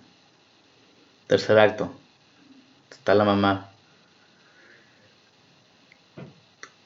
Tercer 1.27 1.59
acto, 1.59 1.93
está 3.09 3.15
la 3.15 3.25
mamá. 3.25 3.71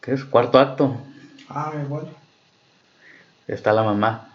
¿Qué 0.01 0.13
es? 0.13 0.25
Cuarto 0.25 0.61
acto, 0.61 1.01
Ah, 1.49 1.73
igual. 1.83 2.07
está 3.49 3.73
la 3.73 3.83
mamá. 3.83 4.29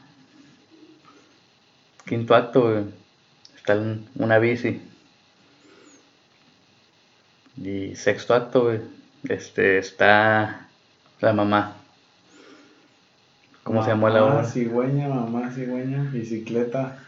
Quinto 2.06 2.36
acto, 2.36 2.84
está 3.56 3.76
en 3.76 4.06
una 4.16 4.38
bici. 4.38 4.82
Y 7.56 7.96
sexto 7.96 8.34
acto, 8.34 8.70
este, 9.24 9.78
está 9.78 10.68
la 11.22 11.32
mamá. 11.32 11.78
¿Cómo 13.64 13.82
se 13.82 13.92
llamó 13.92 14.10
la 14.10 14.26
Mamá, 14.26 14.44
cigüeña, 14.44 15.08
mamá, 15.08 15.50
cigüeña, 15.52 16.04
bicicleta. 16.12 17.00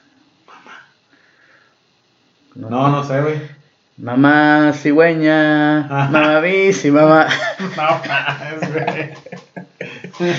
No, 2.55 2.69
no 2.87 3.03
sé, 3.03 3.21
güey. 3.21 3.58
Mamá 4.01 4.71
cigüeña, 4.73 5.79
Ajá. 5.85 6.09
mamá 6.09 6.39
bici, 6.39 6.89
mamá. 6.89 7.27
No 7.75 8.01
mames, 8.07 8.73
güey. 8.73 10.33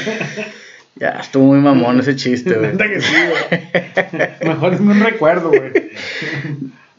Ya, 0.96 1.10
estuvo 1.20 1.44
muy 1.46 1.58
mamón 1.60 2.00
ese 2.00 2.16
chiste, 2.16 2.54
güey. 2.54 2.76
Que 2.76 3.00
sí, 3.00 3.14
güey. 3.14 4.28
Mejor 4.54 4.74
es 4.74 4.80
un 4.80 5.00
recuerdo, 5.00 5.48
güey. 5.48 5.72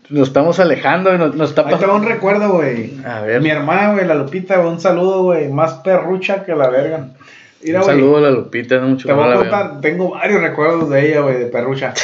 Nos 0.10 0.27
estamos 0.27 0.60
alejando 0.60 1.13
y 1.13 1.18
nos, 1.18 1.36
nos 1.36 1.50
está 1.50 1.62
Ahí 1.62 1.68
te 1.68 1.74
va 1.74 1.80
pasando. 1.82 1.96
un 2.06 2.06
recuerdo, 2.12 2.50
güey. 2.53 2.94
A 3.06 3.22
ver. 3.22 3.41
Mi 3.41 3.50
hermana, 3.50 3.94
güey, 3.94 4.06
la 4.06 4.15
Lupita, 4.15 4.58
güey, 4.58 4.70
un 4.72 4.80
saludo, 4.80 5.24
güey. 5.24 5.48
Más 5.50 5.75
perrucha 5.75 6.44
que 6.44 6.53
la 6.56 6.70
verga. 6.70 7.08
Mira, 7.63 7.80
Un 7.80 7.86
güey. 7.86 7.96
saludo 7.96 8.18
a 8.18 8.22
la 8.22 8.32
Lupita, 8.32 8.77
no 8.80 8.88
mucho 8.89 9.08
Te 9.08 9.13
voy 9.13 9.32
a 9.32 9.36
contar, 9.36 9.82
tengo 9.82 10.12
varios 10.12 10.41
recuerdos 10.41 10.89
de 10.89 11.08
ella, 11.10 11.22
güey, 11.22 11.38
de 11.39 11.46
perrucha. 11.46 11.94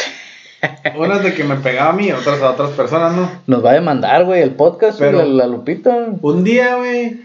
Unas 0.97 1.23
de 1.23 1.33
que 1.33 1.43
me 1.43 1.55
pegaba 1.55 1.91
a 1.91 1.93
mí, 1.93 2.11
otras 2.11 2.41
a 2.41 2.51
otras 2.51 2.71
personas, 2.71 3.13
¿no? 3.13 3.29
Nos 3.45 3.63
va 3.63 3.71
a 3.71 3.73
demandar, 3.75 4.25
güey, 4.25 4.41
el 4.41 4.51
podcast, 4.51 4.97
Pero- 4.99 5.19
la, 5.19 5.25
la 5.25 5.47
Lupita. 5.47 5.95
Un 6.21 6.43
día, 6.43 6.75
güey, 6.77 7.21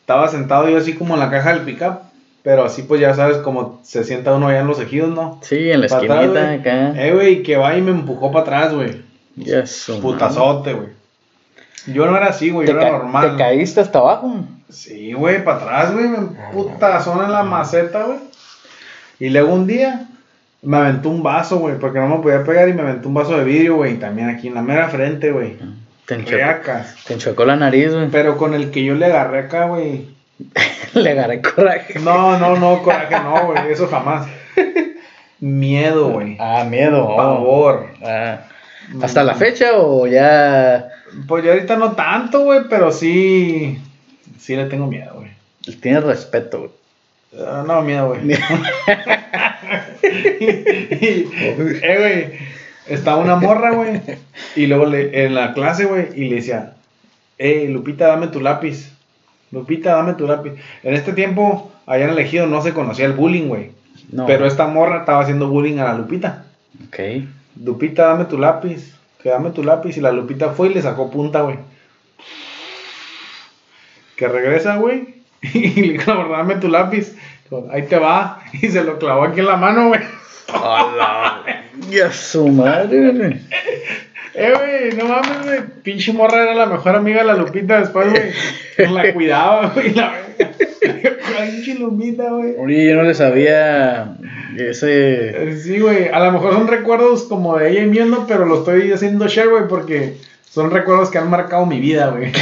estaba 0.00 0.28
sentado 0.28 0.68
yo 0.68 0.76
así 0.78 0.94
como 0.94 1.14
en 1.14 1.20
la 1.20 1.30
caja 1.30 1.54
del 1.54 1.62
pickup, 1.62 2.00
pero 2.42 2.64
así 2.64 2.82
pues 2.82 3.00
ya 3.00 3.14
sabes 3.14 3.38
como 3.38 3.80
se 3.82 4.04
sienta 4.04 4.34
uno 4.34 4.48
allá 4.48 4.60
en 4.60 4.66
los 4.66 4.78
ejidos, 4.80 5.10
¿no? 5.14 5.38
Sí, 5.42 5.70
en 5.70 5.80
la 5.80 5.88
Pa' 5.88 5.94
esquinita 5.96 6.52
acá. 6.52 7.02
Eh, 7.02 7.14
güey, 7.14 7.42
que 7.42 7.56
va 7.56 7.76
y 7.76 7.80
me 7.80 7.90
empujó 7.90 8.30
para 8.30 8.42
atrás, 8.42 8.74
güey. 8.74 9.02
Ya 9.36 9.66
su 9.66 10.00
Putazote, 10.00 10.74
güey. 10.74 10.88
Yo 11.86 12.06
no 12.06 12.16
era 12.16 12.26
así, 12.26 12.50
güey, 12.50 12.66
yo 12.68 12.78
era 12.78 12.90
normal. 12.92 13.32
te 13.32 13.42
caíste 13.42 13.80
hasta 13.80 13.98
abajo. 13.98 14.44
Sí, 14.68 15.12
güey, 15.12 15.44
para 15.44 15.56
atrás, 15.58 15.92
güey, 15.94 16.08
me 16.08 16.18
putazón 16.52 17.24
en 17.24 17.32
la 17.32 17.42
maceta, 17.42 18.04
güey. 18.04 18.18
Y 19.20 19.30
luego 19.30 19.54
un 19.54 19.66
día 19.66 20.06
me 20.64 20.76
aventó 20.78 21.10
un 21.10 21.22
vaso, 21.22 21.58
güey, 21.58 21.78
porque 21.78 21.98
no 21.98 22.08
me 22.08 22.22
podía 22.22 22.42
pegar 22.42 22.68
y 22.68 22.72
me 22.72 22.82
aventó 22.82 23.08
un 23.08 23.14
vaso 23.14 23.36
de 23.36 23.44
vidrio, 23.44 23.76
güey, 23.76 23.96
también 23.98 24.30
aquí 24.30 24.48
en 24.48 24.54
la 24.54 24.62
mera 24.62 24.88
frente, 24.88 25.30
güey. 25.30 25.56
Te, 26.06 26.16
te 26.16 27.14
enchocó 27.14 27.44
la 27.44 27.56
nariz, 27.56 27.94
güey. 27.94 28.08
Pero 28.10 28.36
con 28.36 28.54
el 28.54 28.70
que 28.70 28.84
yo 28.84 28.94
le 28.94 29.06
agarré 29.06 29.40
acá, 29.40 29.66
güey. 29.66 30.08
Le 30.94 31.10
agarré 31.10 31.40
coraje. 31.40 31.98
No, 31.98 32.38
no, 32.38 32.56
no, 32.56 32.82
coraje, 32.82 33.16
no, 33.20 33.46
güey, 33.46 33.72
eso 33.72 33.88
jamás. 33.88 34.26
Miedo, 35.40 36.10
güey. 36.10 36.36
Ah, 36.40 36.64
miedo. 36.68 37.06
oh. 37.06 37.16
Pavor. 37.16 37.88
Ah. 38.02 38.40
¿Hasta 39.02 39.24
la 39.24 39.34
fecha 39.34 39.76
o 39.76 40.06
ya 40.06 40.88
Pues 41.26 41.44
yo 41.44 41.52
ahorita 41.52 41.76
no 41.76 41.92
tanto, 41.92 42.44
güey, 42.44 42.60
pero 42.68 42.92
sí. 42.92 43.78
Sí 44.38 44.56
le 44.56 44.66
tengo 44.66 44.86
miedo, 44.86 45.14
güey. 45.14 45.30
tienes 45.80 46.04
respeto, 46.04 46.58
güey? 46.58 46.70
Ah, 47.38 47.64
no, 47.66 47.82
miedo, 47.82 48.08
güey. 48.08 48.20
eh, 50.02 51.96
güey. 51.98 52.38
Estaba 52.86 53.16
una 53.16 53.36
morra, 53.36 53.72
güey. 53.72 54.00
Y 54.56 54.66
luego 54.66 54.86
le, 54.86 55.24
en 55.24 55.34
la 55.34 55.54
clase, 55.54 55.86
güey. 55.86 56.08
Y 56.14 56.28
le 56.28 56.36
decía, 56.36 56.74
hey, 57.38 57.68
Lupita, 57.68 58.08
dame 58.08 58.28
tu 58.28 58.40
lápiz. 58.40 58.92
Lupita, 59.50 59.96
dame 59.96 60.14
tu 60.14 60.26
lápiz. 60.26 60.52
En 60.82 60.94
este 60.94 61.12
tiempo, 61.12 61.72
allá 61.86 62.04
en 62.04 62.10
el 62.10 62.18
ejido 62.18 62.46
no 62.46 62.60
se 62.62 62.74
conocía 62.74 63.06
el 63.06 63.12
bullying, 63.12 63.48
güey. 63.48 63.72
No. 64.10 64.26
Pero 64.26 64.46
esta 64.46 64.66
morra 64.66 64.98
estaba 65.00 65.22
haciendo 65.22 65.48
bullying 65.48 65.78
a 65.78 65.84
la 65.84 65.94
Lupita. 65.94 66.44
Ok. 66.88 67.24
Lupita, 67.62 68.08
dame 68.08 68.26
tu 68.26 68.38
lápiz. 68.38 68.94
Que 69.22 69.30
dame 69.30 69.50
tu 69.50 69.64
lápiz. 69.64 69.96
Y 69.96 70.00
la 70.00 70.12
Lupita 70.12 70.50
fue 70.50 70.68
y 70.68 70.74
le 70.74 70.82
sacó 70.82 71.10
punta, 71.10 71.40
güey. 71.40 71.58
Que 74.16 74.28
regresa, 74.28 74.76
güey. 74.76 75.23
Y 75.54 75.82
le 75.82 75.92
dijo, 75.94 76.10
la 76.10 76.16
verdad, 76.18 76.36
dame 76.38 76.56
tu 76.56 76.68
lápiz. 76.68 77.14
Dijo, 77.44 77.68
Ahí 77.72 77.82
te 77.82 77.98
va. 77.98 78.40
Y 78.52 78.68
se 78.68 78.82
lo 78.84 78.98
clavó 78.98 79.24
aquí 79.24 79.40
en 79.40 79.46
la 79.46 79.56
mano, 79.56 79.88
güey. 79.88 80.00
Hola, 80.52 81.42
Ya 81.90 82.12
su 82.12 82.48
madre, 82.48 83.10
güey. 83.10 83.40
Eh, 84.34 84.52
güey, 84.52 84.96
no 84.96 85.08
mames, 85.08 85.44
güey. 85.44 85.60
Pinche 85.82 86.12
morra 86.12 86.42
era 86.42 86.54
la 86.54 86.66
mejor 86.66 86.96
amiga 86.96 87.20
de 87.20 87.26
la 87.26 87.34
Lupita 87.34 87.80
después, 87.80 88.08
güey. 88.10 88.92
La 88.92 89.12
cuidaba, 89.12 89.68
güey. 89.74 89.94
La. 89.94 90.12
Pinche 90.36 91.74
Lupita, 91.76 92.30
güey. 92.30 92.54
Oye, 92.58 92.90
yo 92.90 92.96
no 92.96 93.04
le 93.04 93.14
sabía 93.14 94.16
ese. 94.58 95.56
Sí, 95.62 95.78
güey. 95.78 96.08
A 96.08 96.18
lo 96.20 96.32
mejor 96.32 96.54
son 96.54 96.66
recuerdos 96.66 97.24
como 97.24 97.56
de 97.56 97.70
ella 97.70 97.82
y 97.82 97.86
mío, 97.86 98.06
¿no? 98.06 98.26
Pero 98.26 98.44
lo 98.44 98.58
estoy 98.58 98.92
haciendo 98.92 99.28
share, 99.28 99.48
güey, 99.48 99.68
porque 99.68 100.16
son 100.50 100.70
recuerdos 100.70 101.10
que 101.10 101.18
han 101.18 101.30
marcado 101.30 101.64
mi 101.64 101.80
vida, 101.80 102.10
güey. 102.10 102.32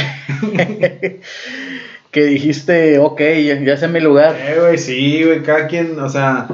Que 2.13 2.25
dijiste, 2.25 2.99
ok, 2.99 3.19
ya, 3.19 3.59
ya 3.59 3.75
sé 3.75 3.87
mi 3.87 3.99
lugar. 3.99 4.37
Eh, 4.39 4.59
güey, 4.59 4.77
sí, 4.77 5.23
güey. 5.23 5.41
Cada 5.41 5.67
quien, 5.67 5.99
o 5.99 6.07
sea. 6.07 6.47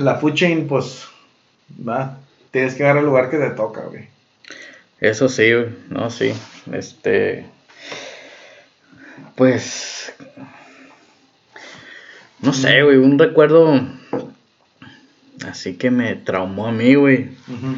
La 0.00 0.16
food 0.18 0.34
chain, 0.34 0.66
pues. 0.66 1.04
Va. 1.86 2.18
Tienes 2.50 2.74
que 2.74 2.84
agarrar 2.84 3.02
el 3.02 3.08
lugar 3.08 3.30
que 3.30 3.36
te 3.36 3.50
toca, 3.50 3.82
güey. 3.82 4.08
Eso 4.98 5.28
sí, 5.28 5.52
güey. 5.52 5.66
No, 5.90 6.10
sí. 6.10 6.32
Este. 6.72 7.44
Pues. 9.36 10.14
No 12.40 12.54
sé, 12.54 12.82
güey. 12.82 12.96
Un 12.96 13.18
recuerdo. 13.18 13.78
Así 15.46 15.74
que 15.74 15.90
me 15.90 16.14
traumó 16.14 16.66
a 16.66 16.72
mí, 16.72 16.94
güey. 16.94 17.28
Ujú. 17.46 17.76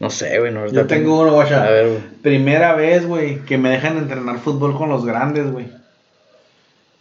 No 0.00 0.10
sé, 0.10 0.38
güey. 0.38 0.52
No, 0.52 0.66
Yo 0.66 0.86
tengo 0.86 1.20
uno, 1.20 1.32
guacha. 1.32 1.64
A 1.64 1.70
ver, 1.70 1.88
güey. 1.88 2.00
Primera 2.22 2.74
vez, 2.74 3.06
güey, 3.06 3.40
que 3.40 3.58
me 3.58 3.70
dejan 3.70 3.98
entrenar 3.98 4.38
fútbol 4.38 4.76
con 4.76 4.88
los 4.88 5.04
grandes, 5.04 5.50
güey. 5.50 5.66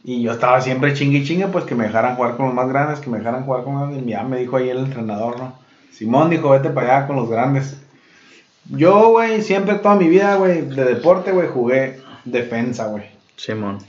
Y 0.04 0.22
yo 0.22 0.32
estaba 0.32 0.62
siempre 0.62 0.94
chingue 0.94 1.20
y 1.20 1.25
chingue, 1.25 1.48
pues 1.48 1.66
que 1.66 1.75
me 1.75 1.84
dejaran 1.84 2.16
jugar 2.16 2.38
con 2.38 2.46
los 2.48 2.56
más 2.56 2.70
grandes, 2.70 3.00
que 3.00 3.10
me 3.10 3.18
dejaran 3.18 3.44
jugar 3.44 3.63
con 3.63 3.74
los 3.74 3.84
grandes. 3.84 4.08
Y 4.08 4.12
ya 4.12 4.24
me 4.24 4.39
dijo 4.39 4.58
ahí 4.58 4.70
el 4.70 4.77
entrenador, 4.77 5.38
¿no? 5.38 5.54
Simón 5.92 6.30
dijo, 6.30 6.50
vete 6.50 6.70
para 6.70 6.98
allá 6.98 7.08
con 7.08 7.18
los 7.18 7.30
grandes. 7.30 7.77
Yo, 8.70 9.10
güey, 9.10 9.42
siempre 9.42 9.75
toda 9.75 9.96
mi 9.96 10.08
vida, 10.08 10.36
güey, 10.36 10.62
de 10.62 10.86
deporte, 10.86 11.32
güey, 11.32 11.48
jugué 11.48 12.00
defensa, 12.25 12.88
güey. 12.88 13.04
Simón. 13.36 13.80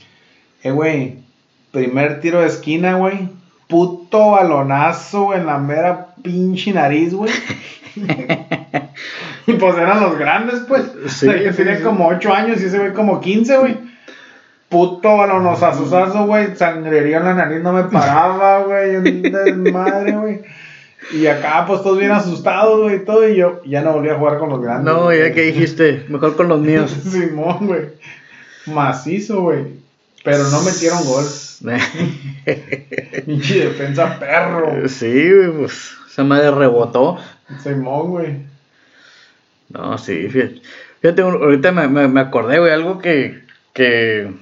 Eh, 0.62 0.70
güey, 0.70 1.18
primer 1.70 2.20
tiro 2.20 2.40
de 2.40 2.48
esquina, 2.48 2.96
güey. 2.96 3.28
Puto 3.68 4.32
balonazo 4.32 5.34
en 5.34 5.46
la 5.46 5.58
mera 5.58 6.14
pinche 6.22 6.72
nariz, 6.72 7.14
güey. 7.14 7.32
y 9.46 9.52
pues 9.54 9.76
eran 9.76 10.00
los 10.00 10.18
grandes, 10.18 10.60
pues. 10.68 10.84
Sí, 11.08 11.28
El 11.28 11.44
que 11.44 11.52
sí, 11.52 11.58
tenía 11.58 11.78
sí. 11.78 11.82
como 11.82 12.08
8 12.08 12.34
años 12.34 12.60
y 12.60 12.66
ese 12.66 12.78
güey 12.78 12.92
como 12.92 13.20
15, 13.20 13.56
güey. 13.58 13.78
Puto 14.68 15.16
balonosazo, 15.16 16.26
güey. 16.26 16.54
Sangrería 16.56 17.18
en 17.18 17.24
la 17.24 17.34
nariz, 17.34 17.62
no 17.62 17.72
me 17.72 17.84
paraba, 17.84 18.64
güey. 18.64 18.96
Un 18.96 19.22
desmadre, 19.22 20.12
güey. 20.12 20.40
Y 21.12 21.26
acá, 21.26 21.64
pues 21.66 21.82
todos 21.82 21.98
bien 21.98 22.10
asustados, 22.10 22.82
güey, 22.82 22.96
y 22.96 23.04
todo. 23.04 23.26
Y 23.28 23.36
yo 23.36 23.62
ya 23.64 23.82
no 23.82 23.92
volví 23.92 24.10
a 24.10 24.16
jugar 24.16 24.38
con 24.38 24.50
los 24.50 24.60
grandes. 24.60 24.92
No, 24.92 25.12
ya 25.12 25.32
que 25.32 25.42
dijiste, 25.42 26.04
mejor 26.08 26.36
con 26.36 26.48
los 26.48 26.60
míos. 26.60 26.90
Simón, 27.02 27.66
güey. 27.66 27.82
Macizo, 28.66 29.42
güey. 29.42 29.78
Pero 30.24 30.44
no 30.50 30.60
metieron 30.62 30.98
gol. 31.04 31.24
Pinche 33.24 33.68
defensa 33.68 34.18
perro. 34.18 34.88
sí, 34.88 35.32
güey, 35.32 35.50
pues. 35.52 35.92
Esa 36.10 36.24
madre 36.24 36.50
rebotó. 36.50 37.16
Simón, 37.62 38.10
güey. 38.10 38.36
No, 39.68 39.98
sí, 39.98 40.28
fíjate. 40.28 40.60
Fíjate, 41.00 41.22
ahorita 41.22 41.72
me, 41.72 41.88
me, 41.88 42.08
me 42.08 42.20
acordé, 42.20 42.58
güey, 42.58 42.72
algo 42.72 42.98
que, 42.98 43.42
que, 43.72 44.32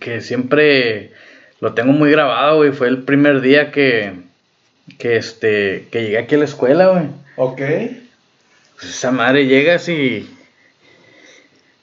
que 0.00 0.20
siempre 0.22 1.12
lo 1.60 1.74
tengo 1.74 1.92
muy 1.92 2.10
grabado, 2.10 2.58
güey. 2.58 2.72
Fue 2.72 2.88
el 2.88 3.02
primer 3.02 3.40
día 3.40 3.70
que, 3.70 4.14
que, 4.98 5.16
este, 5.16 5.88
que 5.90 6.02
llegué 6.02 6.18
aquí 6.18 6.34
a 6.34 6.38
la 6.38 6.44
escuela, 6.44 6.88
güey. 6.88 7.06
Ok. 7.36 7.58
Pues 8.74 8.90
esa 8.90 9.10
madre 9.10 9.46
llegas 9.46 9.88
y... 9.88 10.30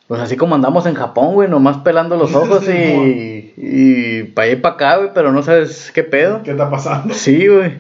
Pues 0.08 0.20
así 0.20 0.36
como 0.36 0.56
andamos 0.56 0.86
en 0.88 0.96
Japón, 0.96 1.36
güey, 1.36 1.48
nomás 1.48 1.78
pelando 1.78 2.18
los 2.18 2.36
ojos 2.36 2.68
y, 2.68 3.54
y 3.58 4.24
para 4.24 4.48
allá 4.48 4.54
y 4.54 4.60
para 4.60 4.76
acá, 4.76 4.98
güey, 4.98 5.10
pero 5.14 5.32
no 5.32 5.42
sabes 5.42 5.92
qué 5.94 6.04
pedo. 6.04 6.42
¿Qué 6.44 6.52
está 6.52 6.70
pasando? 6.70 7.14
Sí, 7.14 7.48
güey. 7.48 7.80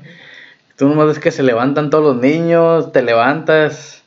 Tú 0.77 0.88
nomás 0.88 1.08
ves 1.08 1.20
que 1.20 1.31
se 1.31 1.43
levantan 1.43 1.89
todos 1.89 2.03
los 2.03 2.22
niños, 2.22 2.91
te 2.93 3.01
levantas, 3.01 4.00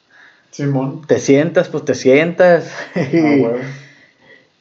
Simón. 0.54 1.02
te 1.08 1.18
sientas, 1.18 1.68
pues 1.68 1.84
te 1.84 1.96
sientas. 1.96 2.72
Ah, 2.94 3.00
y, 3.12 3.40
güey. 3.40 3.62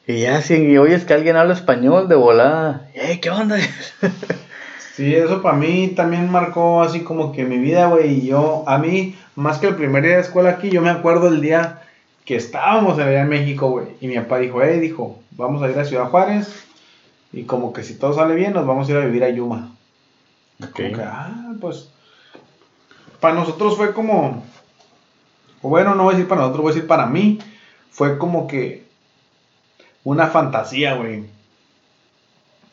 y 0.07 0.21
ya, 0.21 0.41
si 0.41 0.75
oyes 0.77 1.05
que 1.05 1.13
alguien 1.13 1.35
habla 1.35 1.53
español 1.53 2.09
de 2.09 2.15
volada, 2.15 2.89
¡Ey, 2.95 3.19
qué 3.19 3.29
onda! 3.29 3.57
Sí, 4.95 5.15
eso 5.15 5.41
para 5.41 5.57
mí 5.57 5.93
también 5.95 6.29
marcó 6.29 6.83
así 6.83 6.99
como 6.99 7.31
que 7.31 7.45
mi 7.45 7.57
vida, 7.57 7.87
güey. 7.87 8.19
Y 8.19 8.27
yo, 8.27 8.63
a 8.67 8.77
mí, 8.77 9.15
más 9.33 9.57
que 9.57 9.65
el 9.65 9.75
primer 9.75 10.03
día 10.03 10.17
de 10.17 10.21
escuela 10.21 10.51
aquí, 10.51 10.69
yo 10.69 10.83
me 10.83 10.91
acuerdo 10.91 11.29
el 11.29 11.41
día 11.41 11.81
que 12.25 12.35
estábamos 12.35 12.99
allá 12.99 13.21
en 13.21 13.27
México, 13.29 13.71
güey. 13.71 13.87
Y 14.01 14.07
mi 14.07 14.15
papá 14.17 14.37
dijo, 14.37 14.61
hey, 14.61 14.79
dijo, 14.79 15.19
vamos 15.31 15.63
a 15.63 15.69
ir 15.71 15.79
a 15.79 15.85
Ciudad 15.85 16.09
Juárez. 16.09 16.63
Y 17.31 17.45
como 17.45 17.73
que 17.73 17.81
si 17.81 17.95
todo 17.95 18.13
sale 18.13 18.35
bien, 18.35 18.53
nos 18.53 18.67
vamos 18.67 18.87
a 18.87 18.91
ir 18.91 18.97
a 18.97 19.05
vivir 19.05 19.23
a 19.23 19.29
Yuma. 19.29 19.71
Como 20.59 20.73
que, 20.73 20.93
ah, 21.01 21.53
pues. 21.59 21.89
Para 23.19 23.33
nosotros 23.33 23.75
fue 23.75 23.93
como. 23.93 24.43
O 25.63 25.69
Bueno, 25.69 25.95
no 25.95 26.03
voy 26.03 26.13
a 26.13 26.17
decir 26.17 26.29
para 26.29 26.41
nosotros, 26.41 26.61
voy 26.61 26.71
a 26.71 26.75
decir 26.75 26.87
para 26.87 27.07
mí. 27.07 27.39
Fue 27.89 28.19
como 28.19 28.47
que. 28.47 28.83
Una 30.03 30.27
fantasía, 30.27 30.95
güey. 30.95 31.23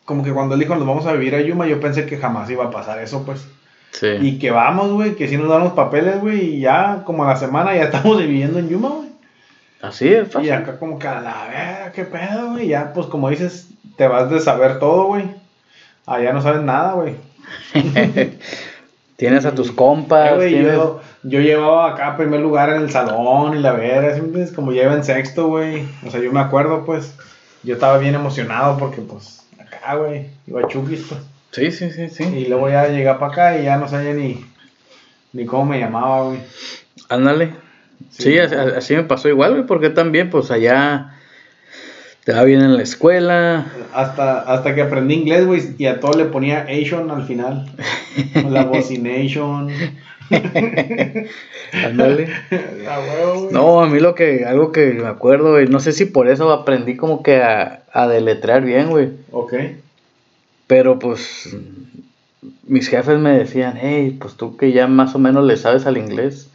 Como 0.05 0.25
que 0.25 0.33
cuando 0.33 0.55
él 0.55 0.61
dijo 0.61 0.75
nos 0.75 0.87
vamos 0.87 1.07
a 1.07 1.13
vivir 1.13 1.35
a 1.37 1.41
Yuma, 1.41 1.69
yo 1.69 1.81
pensé 1.81 2.05
que 2.05 2.19
jamás 2.19 2.51
iba 2.51 2.65
a 2.65 2.71
pasar 2.71 2.99
eso, 2.99 3.25
pues. 3.25 3.47
Sí. 3.93 4.09
Y 4.21 4.39
que 4.39 4.51
vamos, 4.51 4.91
güey, 4.93 5.15
que 5.15 5.29
si 5.29 5.37
nos 5.37 5.49
dan 5.49 5.63
los 5.63 5.73
papeles, 5.73 6.21
güey, 6.21 6.57
y 6.57 6.61
ya 6.61 7.03
como 7.05 7.25
a 7.25 7.29
la 7.29 7.37
semana 7.37 7.75
ya 7.75 7.85
estamos 7.85 8.19
viviendo 8.19 8.59
en 8.59 8.69
Yuma, 8.69 8.89
güey. 8.89 9.11
Así 9.81 10.09
es, 10.09 10.31
fácil. 10.31 10.49
Y 10.49 10.51
acá 10.51 10.79
como 10.79 10.99
que 10.99 11.09
a 11.09 11.21
la 11.21 11.47
verga, 11.47 11.93
qué 11.93 12.05
pedo, 12.05 12.51
güey. 12.51 12.69
Ya, 12.69 12.93
pues 12.93 13.07
como 13.07 13.31
dices, 13.31 13.69
te 13.97 14.09
vas 14.09 14.29
de 14.31 14.41
saber 14.41 14.79
todo, 14.79 15.05
güey. 15.05 15.25
Allá 16.07 16.33
no 16.33 16.43
sabes 16.43 16.63
nada, 16.63 16.95
güey. 16.95 17.15
tienes 19.21 19.45
a 19.45 19.55
tus 19.55 19.71
compas. 19.71 20.43
Eh, 20.43 20.63
yo, 20.65 21.03
yo, 21.25 21.41
llevaba 21.41 21.93
acá 21.93 22.17
primer 22.17 22.41
lugar 22.41 22.71
en 22.71 22.81
el 22.81 22.91
salón 22.91 23.55
y 23.55 23.61
la 23.61 23.73
verga, 23.73 24.15
¿sí 24.15 24.55
Como 24.55 24.73
lleva 24.73 24.95
en 24.95 25.05
sexto, 25.05 25.49
güey. 25.49 25.85
O 26.07 26.11
sea, 26.11 26.21
yo 26.21 26.33
me 26.33 26.41
acuerdo, 26.41 26.87
pues. 26.87 27.15
Yo 27.63 27.75
estaba 27.75 27.99
bien 27.99 28.15
emocionado 28.15 28.79
porque, 28.79 29.03
pues, 29.03 29.47
acá, 29.59 29.97
güey. 29.97 30.29
Iba 30.47 30.63
a 30.63 30.69
pues. 30.69 31.05
Sí, 31.51 31.71
sí, 31.71 31.91
sí, 31.91 32.09
sí. 32.09 32.25
Y 32.25 32.47
luego 32.47 32.71
ya 32.71 32.89
llegué 32.89 33.13
para 33.13 33.27
acá 33.27 33.59
y 33.59 33.65
ya 33.65 33.77
no 33.77 33.89
sabía 33.89 34.15
ni, 34.15 34.43
ni 35.35 35.45
cómo 35.45 35.67
me 35.67 35.79
llamaba, 35.79 36.23
güey. 36.23 36.41
Ándale. 37.11 37.53
Sí, 38.09 38.39
así, 38.39 38.97
me 38.97 39.05
pasó 39.05 39.29
igual, 39.29 39.53
güey, 39.53 39.67
porque 39.67 39.91
también, 39.91 40.31
pues 40.31 40.51
allá 40.51 41.13
te 42.31 42.37
va 42.37 42.45
bien 42.45 42.61
en 42.61 42.77
la 42.77 42.83
escuela. 42.85 43.73
Hasta, 43.93 44.41
hasta 44.41 44.73
que 44.75 44.83
aprendí 44.83 45.15
inglés, 45.15 45.47
güey, 45.47 45.75
y 45.79 45.87
a 45.87 45.99
todo 45.99 46.17
le 46.17 46.27
ponía 46.27 46.61
Asian 46.69 47.11
al 47.11 47.27
final. 47.27 47.69
la 48.49 48.65
bocination. 48.67 49.69
Ándale. 51.73 52.29
no, 53.51 53.83
a 53.83 53.89
mí 53.89 53.99
lo 53.99 54.15
que, 54.15 54.45
algo 54.45 54.71
que 54.71 54.93
me 54.93 55.09
acuerdo, 55.09 55.53
güey, 55.53 55.67
no 55.67 55.81
sé 55.81 55.91
si 55.91 56.05
por 56.05 56.29
eso 56.29 56.53
aprendí 56.53 56.97
como 56.97 57.25
que 57.25 57.43
a, 57.43 57.83
a 57.93 58.07
deletrear 58.07 58.63
bien, 58.63 58.91
güey. 58.91 59.11
Ok. 59.33 59.55
Pero 60.69 61.01
pues 61.01 61.57
mis 62.69 62.87
jefes 62.89 63.19
me 63.19 63.31
decían, 63.31 63.77
hey, 63.81 64.17
pues 64.21 64.35
tú 64.35 64.57
que 64.57 64.71
ya 64.71 64.87
más 64.87 65.17
o 65.17 65.19
menos 65.19 65.45
le 65.45 65.57
sabes 65.57 65.85
al 65.85 65.97
inglés, 65.97 66.49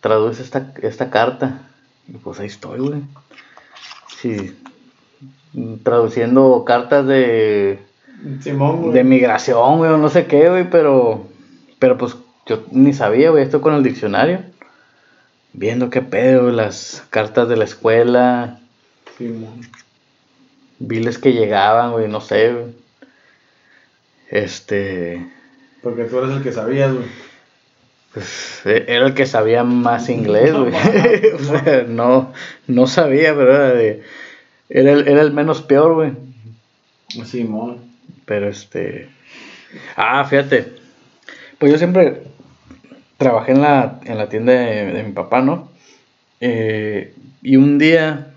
traduce 0.00 0.42
esta, 0.42 0.70
esta 0.82 1.08
carta. 1.08 1.62
Y 2.08 2.18
pues 2.18 2.40
ahí 2.40 2.48
estoy, 2.48 2.80
güey. 2.80 3.00
Sí, 4.20 4.54
traduciendo 5.82 6.64
cartas 6.64 7.06
de 7.06 7.78
de 8.22 9.04
migración, 9.04 9.78
güey, 9.78 9.90
o 9.90 9.98
no 9.98 10.08
sé 10.08 10.26
qué, 10.26 10.48
güey, 10.48 10.70
pero 10.70 11.26
pero 11.78 11.98
pues 11.98 12.16
yo 12.46 12.64
ni 12.70 12.92
sabía, 12.92 13.30
güey, 13.30 13.42
esto 13.42 13.60
con 13.60 13.74
el 13.74 13.82
diccionario. 13.82 14.42
Viendo 15.52 15.90
qué 15.90 16.00
pedo, 16.00 16.50
las 16.50 17.04
cartas 17.10 17.48
de 17.48 17.56
la 17.56 17.64
escuela. 17.64 18.60
Viles 20.78 21.18
que 21.18 21.32
llegaban, 21.32 21.92
güey, 21.92 22.08
no 22.08 22.20
sé, 22.20 22.52
güey. 22.52 22.74
Este. 24.30 25.26
Porque 25.82 26.04
tú 26.04 26.18
eres 26.18 26.36
el 26.36 26.42
que 26.42 26.52
sabías, 26.52 26.92
güey. 26.92 27.06
Pues 28.14 28.62
e, 28.64 28.84
era 28.88 29.06
el 29.06 29.14
que 29.14 29.26
sabía 29.26 29.64
más 29.64 30.08
inglés, 30.08 30.52
güey. 30.54 30.72
o 31.34 31.38
sea, 31.38 31.84
no, 31.88 32.32
no 32.66 32.86
sabía, 32.86 33.34
pero 33.34 33.54
era 33.54 33.74
de 33.74 34.02
era 34.74 34.92
el, 34.92 35.06
era 35.06 35.20
el 35.20 35.32
menos 35.32 35.60
peor, 35.60 35.94
güey. 35.94 36.12
Sí, 37.26 37.44
mon. 37.44 37.76
Pero 38.24 38.48
este. 38.48 39.08
Ah, 39.96 40.24
fíjate. 40.24 40.72
Pues 41.58 41.70
yo 41.72 41.78
siempre 41.78 42.22
trabajé 43.18 43.52
en 43.52 43.60
la, 43.60 44.00
en 44.04 44.16
la 44.16 44.30
tienda 44.30 44.52
de, 44.52 45.02
mi 45.02 45.12
papá, 45.12 45.42
¿no? 45.42 45.70
Eh, 46.40 47.14
y 47.42 47.56
un 47.56 47.78
día, 47.78 48.32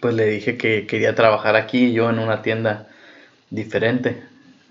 pues 0.00 0.14
le 0.14 0.26
dije 0.26 0.56
que 0.56 0.86
quería 0.86 1.14
trabajar 1.14 1.54
aquí, 1.54 1.92
yo 1.92 2.08
en 2.08 2.18
una 2.18 2.40
tienda 2.40 2.88
diferente. 3.50 4.22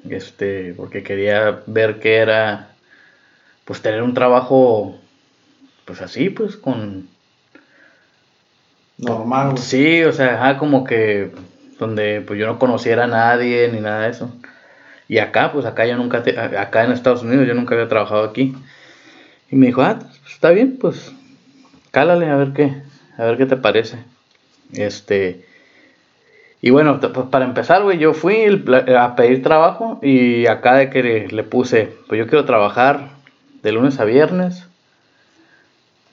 Este, 0.10 0.74
porque 0.74 1.04
quería 1.04 1.62
ver 1.68 2.00
qué 2.00 2.18
era, 2.18 2.72
pues 3.66 3.84
tener 3.84 4.02
un 4.02 4.16
trabajo, 4.16 5.00
pues 5.86 6.02
así, 6.02 6.32
pues 6.32 6.58
con 6.58 7.08
normal. 8.98 9.58
Sí, 9.58 10.04
o 10.04 10.12
sea, 10.12 10.58
como 10.58 10.84
que 10.84 11.32
donde 11.80 12.22
pues 12.22 12.40
yo 12.40 12.48
no 12.48 12.60
conociera 12.60 13.06
a 13.06 13.08
nadie 13.08 13.70
ni 13.72 13.80
nada 13.80 14.04
de 14.04 14.10
eso. 14.10 14.32
Y 15.08 15.20
acá, 15.20 15.52
pues 15.52 15.66
acá 15.66 15.86
yo 15.86 15.98
nunca, 15.98 16.24
acá 16.60 16.84
en 16.84 16.92
Estados 16.92 17.24
Unidos 17.24 17.48
yo 17.48 17.54
nunca 17.54 17.76
había 17.76 17.88
trabajado 17.88 18.24
aquí. 18.24 18.56
Y 19.52 19.56
me 19.56 19.68
dijo, 19.68 19.82
ah, 19.82 20.00
pues, 20.00 20.34
está 20.34 20.50
bien, 20.50 20.78
pues 20.80 21.14
cálale 21.92 22.30
a 22.30 22.36
ver 22.36 22.54
qué, 22.54 22.82
a 23.18 23.24
ver 23.26 23.38
qué 23.38 23.46
te 23.46 23.58
parece. 23.58 23.98
Este, 24.74 25.46
y 26.62 26.72
bueno, 26.72 27.00
pues 27.00 27.28
para 27.28 27.46
empezar, 27.46 27.84
güey, 27.84 28.00
yo 28.00 28.14
fui 28.14 28.66
a 28.98 29.16
pedir 29.16 29.44
trabajo 29.44 30.00
y 30.02 30.48
acá 30.48 30.76
de 30.76 30.90
que 30.90 31.28
le 31.30 31.44
puse, 31.44 31.94
pues 32.08 32.18
yo 32.18 32.28
quiero 32.28 32.46
trabajar 32.46 33.10
de 33.62 33.72
lunes 33.72 34.00
a 34.00 34.06
viernes 34.06 34.68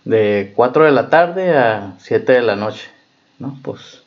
de 0.04 0.52
4 0.54 0.84
de 0.84 0.90
la 0.90 1.10
tarde 1.10 1.56
a 1.56 1.94
7 1.98 2.32
de 2.32 2.42
la 2.42 2.56
noche, 2.56 2.88
¿no? 3.38 3.58
Pues 3.62 4.02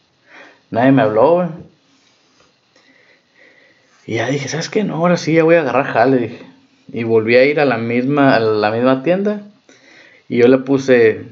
nadie 0.72 0.92
me 0.92 1.02
habló. 1.02 1.50
Y 4.06 4.16
ya 4.16 4.28
dije, 4.28 4.48
¿sabes 4.48 4.70
qué? 4.70 4.84
No, 4.84 4.96
ahora 4.96 5.18
sí 5.18 5.34
ya 5.34 5.44
voy 5.44 5.56
a 5.56 5.62
agarrar 5.62 5.86
jale. 5.86 6.40
Y 6.92 7.04
volví 7.04 7.36
a 7.36 7.46
ir 7.46 7.60
a 7.60 7.66
la 7.66 7.78
misma, 7.78 8.36
a 8.36 8.40
la 8.40 8.72
misma 8.72 9.04
tienda. 9.04 9.42
Y 10.30 10.38
yo 10.38 10.48
le 10.48 10.60
puse, 10.60 11.26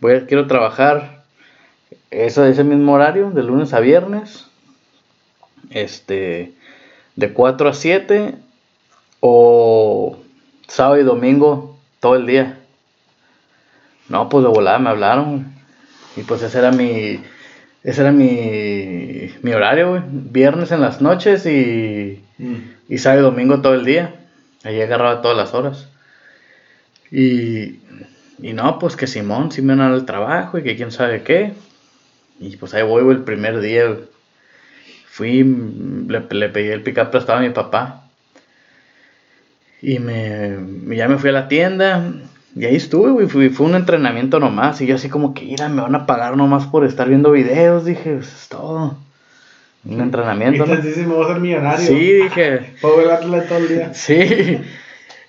voy 0.00 0.14
a, 0.14 0.26
quiero 0.26 0.46
trabajar 0.46 1.22
eso, 2.10 2.44
ese 2.44 2.64
mismo 2.64 2.92
horario, 2.92 3.30
de 3.30 3.42
lunes 3.42 3.72
a 3.72 3.80
viernes. 3.80 4.46
Este, 5.70 6.52
de 7.16 7.32
4 7.32 7.68
a 7.70 7.74
7. 7.74 8.34
O 9.20 10.18
sábado 10.66 11.00
y 11.00 11.04
domingo 11.04 11.78
todo 12.00 12.16
el 12.16 12.26
día. 12.26 12.61
No, 14.08 14.28
pues 14.28 14.44
de 14.44 14.50
volada 14.50 14.78
me 14.78 14.90
hablaron. 14.90 15.52
Y 16.16 16.22
pues 16.22 16.42
ese 16.42 16.58
era 16.58 16.70
mi. 16.70 17.20
Ese 17.82 18.00
era 18.02 18.12
mi, 18.12 19.32
mi 19.42 19.52
horario, 19.52 19.90
güey. 19.90 20.02
Viernes 20.06 20.70
en 20.70 20.80
las 20.80 21.00
noches 21.00 21.46
y, 21.46 22.22
mm. 22.38 22.56
y 22.88 22.98
sábado 22.98 23.22
y 23.22 23.24
domingo 23.24 23.60
todo 23.60 23.74
el 23.74 23.84
día. 23.84 24.14
Ahí 24.62 24.80
agarraba 24.80 25.22
todas 25.22 25.36
las 25.36 25.54
horas. 25.54 25.88
Y, 27.10 27.80
y 28.40 28.52
no, 28.54 28.78
pues 28.78 28.96
que 28.96 29.06
Simón 29.06 29.50
sí 29.50 29.62
me 29.62 29.74
van 29.74 29.92
el 29.94 30.04
trabajo 30.04 30.58
y 30.58 30.62
que 30.62 30.76
quién 30.76 30.92
sabe 30.92 31.22
qué. 31.22 31.54
Y 32.38 32.56
pues 32.56 32.74
ahí 32.74 32.82
voy, 32.82 33.10
el 33.12 33.22
primer 33.22 33.60
día. 33.60 33.96
Fui, 35.06 35.42
le, 35.42 36.20
le 36.30 36.48
pedí 36.48 36.68
el 36.68 36.82
pick-up 36.82 37.10
prestado 37.10 37.40
a 37.40 37.42
mi 37.42 37.50
papá. 37.50 38.04
Y 39.82 39.98
me, 39.98 40.56
ya 40.96 41.08
me 41.08 41.18
fui 41.18 41.30
a 41.30 41.32
la 41.32 41.48
tienda 41.48 42.12
y 42.54 42.66
ahí 42.66 42.76
estuve, 42.76 43.10
güey, 43.10 43.28
fue, 43.28 43.48
fue 43.50 43.66
un 43.66 43.74
entrenamiento 43.74 44.38
nomás. 44.38 44.80
Y 44.80 44.86
yo 44.86 44.96
así 44.96 45.08
como 45.08 45.32
que, 45.32 45.44
mira, 45.44 45.68
me 45.68 45.80
van 45.80 45.94
a 45.94 46.06
pagar 46.06 46.36
nomás 46.36 46.66
por 46.66 46.84
estar 46.84 47.08
viendo 47.08 47.30
videos. 47.30 47.84
Dije, 47.84 48.16
pues 48.16 48.32
es 48.32 48.48
todo. 48.48 48.98
Un 49.84 50.00
entrenamiento. 50.00 50.66
¿no? 50.66 50.76
Sí, 50.82 51.00
me 51.00 51.14
voy 51.14 51.24
a 51.24 51.28
ser 51.28 51.40
millonario. 51.40 51.86
Sí, 51.86 52.12
dije. 52.12 52.74
Puedo 52.80 52.96
ver 52.98 53.48
todo 53.48 53.58
el 53.58 53.68
día. 53.68 53.94
Sí. 53.94 54.60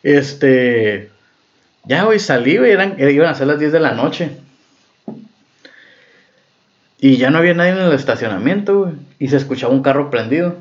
Este. 0.04 1.10
Ya, 1.86 2.04
güey, 2.04 2.20
salí, 2.20 2.58
güey, 2.58 2.72
eran, 2.72 2.96
iban 2.98 3.28
a 3.28 3.36
ser 3.36 3.48
las 3.48 3.60
10 3.60 3.72
de 3.72 3.80
la 3.80 3.94
noche. 3.94 4.32
Y 7.00 7.18
ya 7.18 7.30
no 7.30 7.40
había 7.40 7.54
nadie 7.54 7.72
en 7.72 7.80
el 7.80 7.92
estacionamiento, 7.92 8.80
güey. 8.80 8.94
Y 9.20 9.28
se 9.28 9.38
escuchaba 9.38 9.74
un 9.74 9.82
carro 9.82 10.10
prendido. 10.10 10.56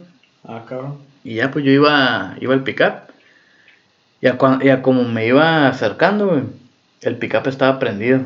Ah, 0.44 0.62
cabrón. 0.68 0.98
Y 1.22 1.34
ya, 1.34 1.50
pues 1.52 1.64
yo 1.64 1.70
iba, 1.70 2.36
iba 2.40 2.54
al 2.54 2.64
pick-up. 2.64 3.11
Y 4.22 4.28
a, 4.28 4.82
como 4.82 5.02
me 5.02 5.26
iba 5.26 5.66
acercando, 5.66 6.28
güey, 6.28 6.44
el 7.00 7.16
pickup 7.16 7.48
estaba 7.48 7.80
prendido. 7.80 8.20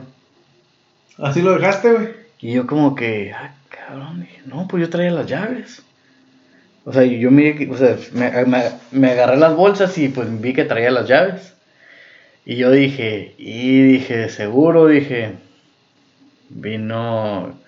¿Así 1.17 1.41
lo 1.41 1.55
dejaste, 1.55 1.91
güey? 1.91 2.09
Y 2.39 2.53
yo 2.53 2.67
como 2.67 2.95
que, 2.95 3.33
ah, 3.33 3.55
cabrón, 3.71 4.21
dije, 4.21 4.43
no, 4.45 4.69
pues 4.69 4.83
yo 4.83 4.91
traía 4.91 5.11
las 5.11 5.27
llaves. 5.27 5.83
O 6.85 6.93
sea, 6.93 7.03
yo 7.03 7.31
me, 7.31 7.67
o 7.71 7.77
sea, 7.79 7.97
me, 8.93 9.11
agarré 9.11 9.39
las 9.39 9.57
bolsas 9.57 9.97
y 9.97 10.11
pues 10.11 10.29
vi 10.39 10.53
que 10.53 10.67
traía 10.67 10.91
las 10.91 11.09
llaves. 11.09 11.55
Y 12.45 12.57
yo 12.57 12.71
dije, 12.71 13.35
y 13.39 13.81
dije, 13.81 14.29
seguro, 14.29 14.89
dije, 14.89 15.33
vino, 16.51 17.59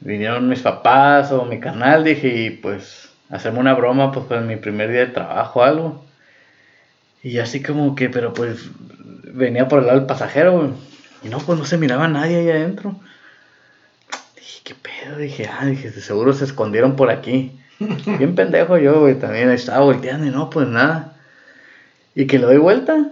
vinieron 0.00 0.50
mis 0.50 0.60
papás 0.60 1.32
o 1.32 1.46
mi 1.46 1.60
canal, 1.60 2.04
dije, 2.04 2.28
y 2.28 2.50
pues, 2.50 3.08
hacerme 3.30 3.60
una 3.60 3.72
broma, 3.72 4.12
pues, 4.12 4.26
pues, 4.28 4.44
mi 4.44 4.56
primer 4.56 4.90
día 4.90 5.00
de 5.00 5.06
trabajo 5.06 5.60
o 5.60 5.62
algo. 5.62 6.07
Y 7.22 7.38
así 7.38 7.62
como 7.62 7.94
que, 7.94 8.08
pero 8.10 8.32
pues 8.32 8.70
venía 9.32 9.68
por 9.68 9.80
el 9.80 9.86
lado 9.86 9.98
del 9.98 10.06
pasajero, 10.06 10.74
Y 11.22 11.28
no, 11.28 11.38
pues 11.38 11.58
no 11.58 11.64
se 11.64 11.78
miraba 11.78 12.08
nadie 12.08 12.36
ahí 12.36 12.50
adentro. 12.50 12.96
Dije, 14.36 14.60
¿qué 14.64 14.74
pedo? 14.74 15.18
Dije, 15.18 15.48
ah, 15.48 15.66
dije, 15.66 15.90
seguro 15.90 16.32
se 16.32 16.44
escondieron 16.44 16.96
por 16.96 17.10
aquí. 17.10 17.52
Bien 17.78 18.34
pendejo 18.34 18.78
yo, 18.78 19.00
güey, 19.00 19.18
también 19.18 19.50
estaba 19.50 19.84
volteando 19.84 20.26
y 20.26 20.30
no, 20.30 20.50
pues 20.50 20.68
nada. 20.68 21.16
Y 22.14 22.26
que 22.26 22.38
le 22.38 22.46
doy 22.46 22.58
vuelta. 22.58 23.10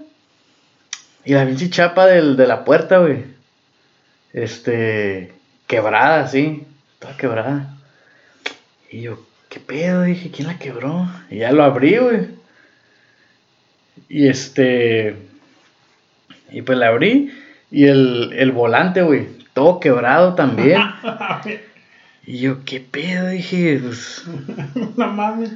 Y 1.25 1.35
la 1.35 1.47
pinche 1.47 1.71
chapa 1.71 2.07
del, 2.07 2.37
de 2.37 2.47
la 2.47 2.65
puerta, 2.65 2.99
güey. 2.99 3.25
Este, 4.33 5.33
quebrada, 5.67 6.21
así, 6.21 6.65
toda 6.99 7.17
quebrada. 7.17 7.77
Y 8.91 9.01
yo, 9.03 9.19
¿qué 9.49 9.59
pedo? 9.59 10.03
Dije, 10.03 10.31
¿quién 10.31 10.47
la 10.47 10.59
quebró? 10.59 11.09
Y 11.31 11.39
ya 11.39 11.51
lo 11.53 11.65
abrí, 11.65 11.97
güey. 11.99 12.29
Y 14.09 14.29
este. 14.29 15.17
Y 16.53 16.63
pues 16.63 16.79
la 16.79 16.89
abrí. 16.89 17.33
Y 17.71 17.87
el, 17.87 18.33
el 18.37 18.53
volante, 18.53 19.03
güey, 19.03 19.27
todo 19.53 19.81
quebrado 19.81 20.35
también. 20.35 20.81
y 22.27 22.39
yo, 22.39 22.65
¿qué 22.65 22.81
pedo? 22.81 23.29
Dije, 23.29 23.81
pues. 23.83 24.25
No 24.97 25.09
mames. 25.13 25.53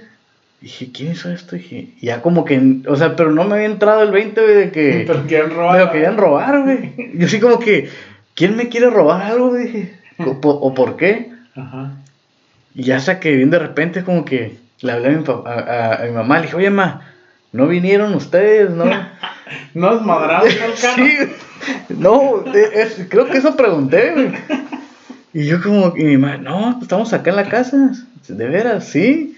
Dije, 0.60 0.90
¿quién 0.92 1.12
hizo 1.12 1.30
esto? 1.32 1.56
Dije, 1.56 1.88
ya 2.02 2.20
como 2.20 2.44
que, 2.44 2.60
o 2.86 2.94
sea, 2.96 3.16
pero 3.16 3.30
no 3.32 3.44
me 3.44 3.54
había 3.54 3.66
entrado 3.66 4.02
el 4.02 4.10
20, 4.10 4.42
güey, 4.42 4.54
de 4.56 4.70
que... 4.70 5.04
Pero 5.06 5.26
querían 5.26 5.50
robar. 5.50 5.80
lo 5.80 5.90
querían 5.90 6.18
robar, 6.18 6.62
güey. 6.64 7.12
Yo 7.14 7.26
así 7.26 7.40
como 7.40 7.58
que, 7.58 7.88
¿quién 8.34 8.56
me 8.56 8.68
quiere 8.68 8.90
robar 8.90 9.22
algo? 9.22 9.54
Dije, 9.54 9.94
¿o, 10.18 10.38
po- 10.38 10.50
o 10.50 10.74
por 10.74 10.98
qué? 10.98 11.32
Ajá. 11.56 11.92
Y 12.74 12.82
ya 12.82 12.96
hasta 12.96 13.20
que 13.20 13.34
bien 13.34 13.48
de 13.48 13.58
repente 13.58 14.04
como 14.04 14.26
que 14.26 14.58
le 14.82 14.92
hablé 14.92 15.08
a 15.08 15.10
mi, 15.12 15.24
a, 15.26 15.50
a- 15.50 16.02
a 16.02 16.04
mi 16.04 16.10
mamá, 16.12 16.36
le 16.40 16.42
dije, 16.44 16.56
oye, 16.56 16.68
ma, 16.68 17.10
¿no 17.52 17.66
vinieron 17.68 18.14
ustedes, 18.14 18.70
no? 18.70 18.84
No 19.74 19.96
es 19.96 20.02
madrado 20.02 20.46
el 20.46 20.54
carro. 20.80 21.04
sí, 21.04 21.16
no, 21.88 22.44
es- 22.54 23.06
creo 23.08 23.26
que 23.26 23.38
eso 23.38 23.56
pregunté, 23.56 24.12
güey. 24.12 24.30
Y 25.32 25.46
yo 25.46 25.60
como, 25.60 25.92
y 25.96 26.04
mi 26.04 26.16
mamá, 26.16 26.36
no, 26.36 26.70
pues 26.74 26.82
estamos 26.82 27.12
acá 27.12 27.30
en 27.30 27.36
la 27.36 27.48
casa, 27.48 27.92
de 28.28 28.46
veras, 28.46 28.86
sí. 28.88 29.36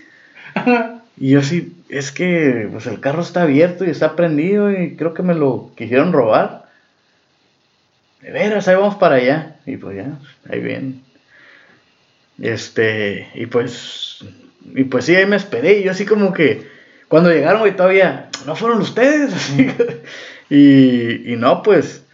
Y 1.17 1.31
yo 1.31 1.43
sí, 1.43 1.75
es 1.89 2.13
que 2.13 2.69
pues 2.71 2.87
el 2.87 3.01
carro 3.01 3.23
está 3.23 3.43
abierto 3.43 3.85
y 3.87 3.91
está 3.91 4.15
prendido 4.17 4.71
y 4.71 4.97
creo 4.97 5.15
que 5.15 5.23
me 5.23 5.35
lo 5.35 5.71
quisieron 5.77 6.13
robar. 6.13 6.67
De 8.21 8.31
veras, 8.33 8.69
ahí 8.69 8.77
vamos 8.77 8.97
para 8.97 9.15
allá. 9.17 9.57
Y 9.65 9.77
pues 9.79 9.97
ya, 9.97 10.19
ahí 10.51 10.61
bien. 10.61 11.03
Este, 12.41 13.29
y 13.35 13.47
pues, 13.47 14.25
y 14.75 14.85
pues 14.85 15.05
sí, 15.05 15.15
ahí 15.15 15.27
me 15.27 15.37
esperé. 15.37 15.79
Y 15.79 15.85
yo 15.85 15.91
así 15.91 16.05
como 16.05 16.33
que, 16.33 16.67
cuando 17.13 17.29
llegaron, 17.29 17.61
güey, 17.61 17.77
todavía, 17.77 18.31
no 18.47 18.57
fueron 18.57 18.81
ustedes. 18.81 19.35
Así, 19.35 19.69
y, 20.49 21.31
y 21.31 21.37
no, 21.37 21.63
pues, 21.63 22.07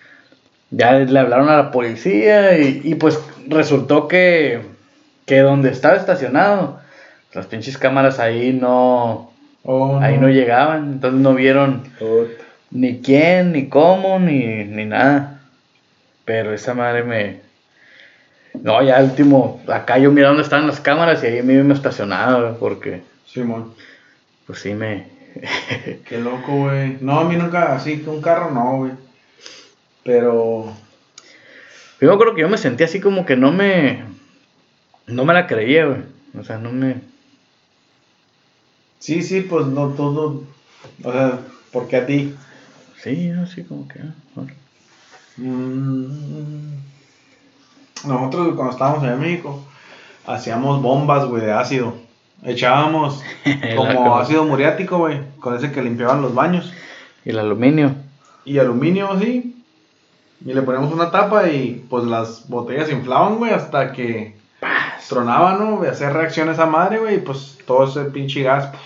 ya 0.72 0.94
le 0.94 1.20
hablaron 1.20 1.48
a 1.48 1.56
la 1.56 1.70
policía 1.70 2.58
y, 2.58 2.80
y 2.82 2.96
pues 2.96 3.16
resultó 3.46 4.08
que, 4.08 4.62
que 5.24 5.38
donde 5.38 5.70
estaba 5.70 5.94
estacionado, 5.94 6.80
las 7.32 7.46
pinches 7.46 7.78
cámaras 7.78 8.18
ahí 8.18 8.52
no, 8.52 9.30
Oh, 9.62 10.00
ahí 10.00 10.18
no 10.18 10.28
llegaban, 10.28 10.94
entonces 10.94 11.20
no 11.20 11.32
vieron 11.34 11.84
ni 12.72 13.00
quién, 13.00 13.52
ni 13.52 13.68
cómo, 13.68 14.18
ni, 14.18 14.64
ni 14.64 14.84
nada. 14.84 15.42
Pero 16.24 16.52
esa 16.52 16.74
madre 16.74 17.04
me... 17.04 17.40
No, 18.61 18.82
ya 18.82 19.00
último, 19.00 19.62
acá 19.68 19.98
yo 19.98 20.11
miraba 20.11 20.30
dónde 20.30 20.42
estaban 20.42 20.66
las 20.66 20.80
cámaras 20.80 21.22
y 21.22 21.26
ahí 21.26 21.42
me 21.44 21.52
iba 21.52 21.72
estacionado, 21.72 22.56
porque 22.58 23.02
Simón. 23.24 23.74
Pues 24.48 24.61
sí 24.61 24.74
me... 24.74 25.06
Qué 26.08 26.18
loco, 26.18 26.52
güey. 26.56 26.96
No, 27.02 27.20
a 27.20 27.24
mí 27.24 27.37
nunca, 27.37 27.76
así 27.76 28.00
que 28.00 28.08
un 28.08 28.22
carro 28.22 28.50
no, 28.50 28.78
güey. 28.78 28.92
Pero. 30.02 30.72
Yo 32.00 32.18
creo 32.18 32.34
que 32.34 32.40
yo 32.40 32.48
me 32.48 32.56
sentí 32.56 32.82
así 32.82 32.98
como 32.98 33.26
que 33.26 33.37
no 33.37 33.52
me... 33.52 34.04
No 35.06 35.26
me 35.26 35.34
la 35.34 35.46
creía, 35.46 35.84
güey. 35.84 36.00
O 36.38 36.42
sea, 36.44 36.58
no 36.58 36.72
me... 36.72 36.96
Sí, 38.98 39.22
sí, 39.22 39.42
pues 39.42 39.66
no 39.66 39.90
todo. 39.90 40.44
O 41.04 41.12
sea, 41.12 41.40
¿por 41.70 41.87
qué 41.87 41.96
a 41.96 42.06
ti? 42.06 42.34
Sí, 43.02 43.30
así 43.30 43.64
como 43.64 43.87
que... 43.87 44.00
ah, 44.00 44.14
bueno. 44.34 44.52
Mm, 45.37 46.74
Nosotros 48.06 48.54
cuando 48.56 48.72
estábamos 48.72 49.04
en 49.04 49.20
México 49.20 49.62
hacíamos 50.26 50.82
bombas, 50.82 51.26
güey, 51.26 51.42
de 51.44 51.52
ácido. 51.52 52.08
Echábamos 52.44 53.22
como 53.77 54.16
ácido 54.16 54.44
muriático, 54.44 54.98
güey, 54.98 55.20
con 55.40 55.57
ese 55.57 55.72
que 55.72 55.83
limpiaban 55.83 56.22
los 56.22 56.35
baños. 56.35 56.72
Y 57.24 57.31
el 57.31 57.38
aluminio. 57.38 57.94
Y 58.44 58.59
aluminio, 58.59 59.12
así. 59.12 59.55
Y 60.44 60.53
le 60.53 60.62
poníamos 60.62 60.92
una 60.92 61.11
tapa 61.11 61.48
y 61.48 61.85
pues 61.90 62.05
las 62.05 62.48
botellas 62.48 62.87
se 62.87 62.92
inflaban, 62.94 63.37
güey, 63.37 63.53
hasta 63.53 63.92
que 63.92 64.37
tronaban, 65.09 65.59
¿no? 65.59 65.81
De 65.81 65.88
hacer 65.88 66.12
reacciones 66.12 66.59
a 66.59 66.66
madre, 66.66 66.98
güey, 66.98 67.16
y 67.16 67.20
pues 67.20 67.59
todo 67.66 67.85
ese 67.88 68.09
pinche 68.11 68.42
gas. 68.42 68.66
puf, 68.66 68.81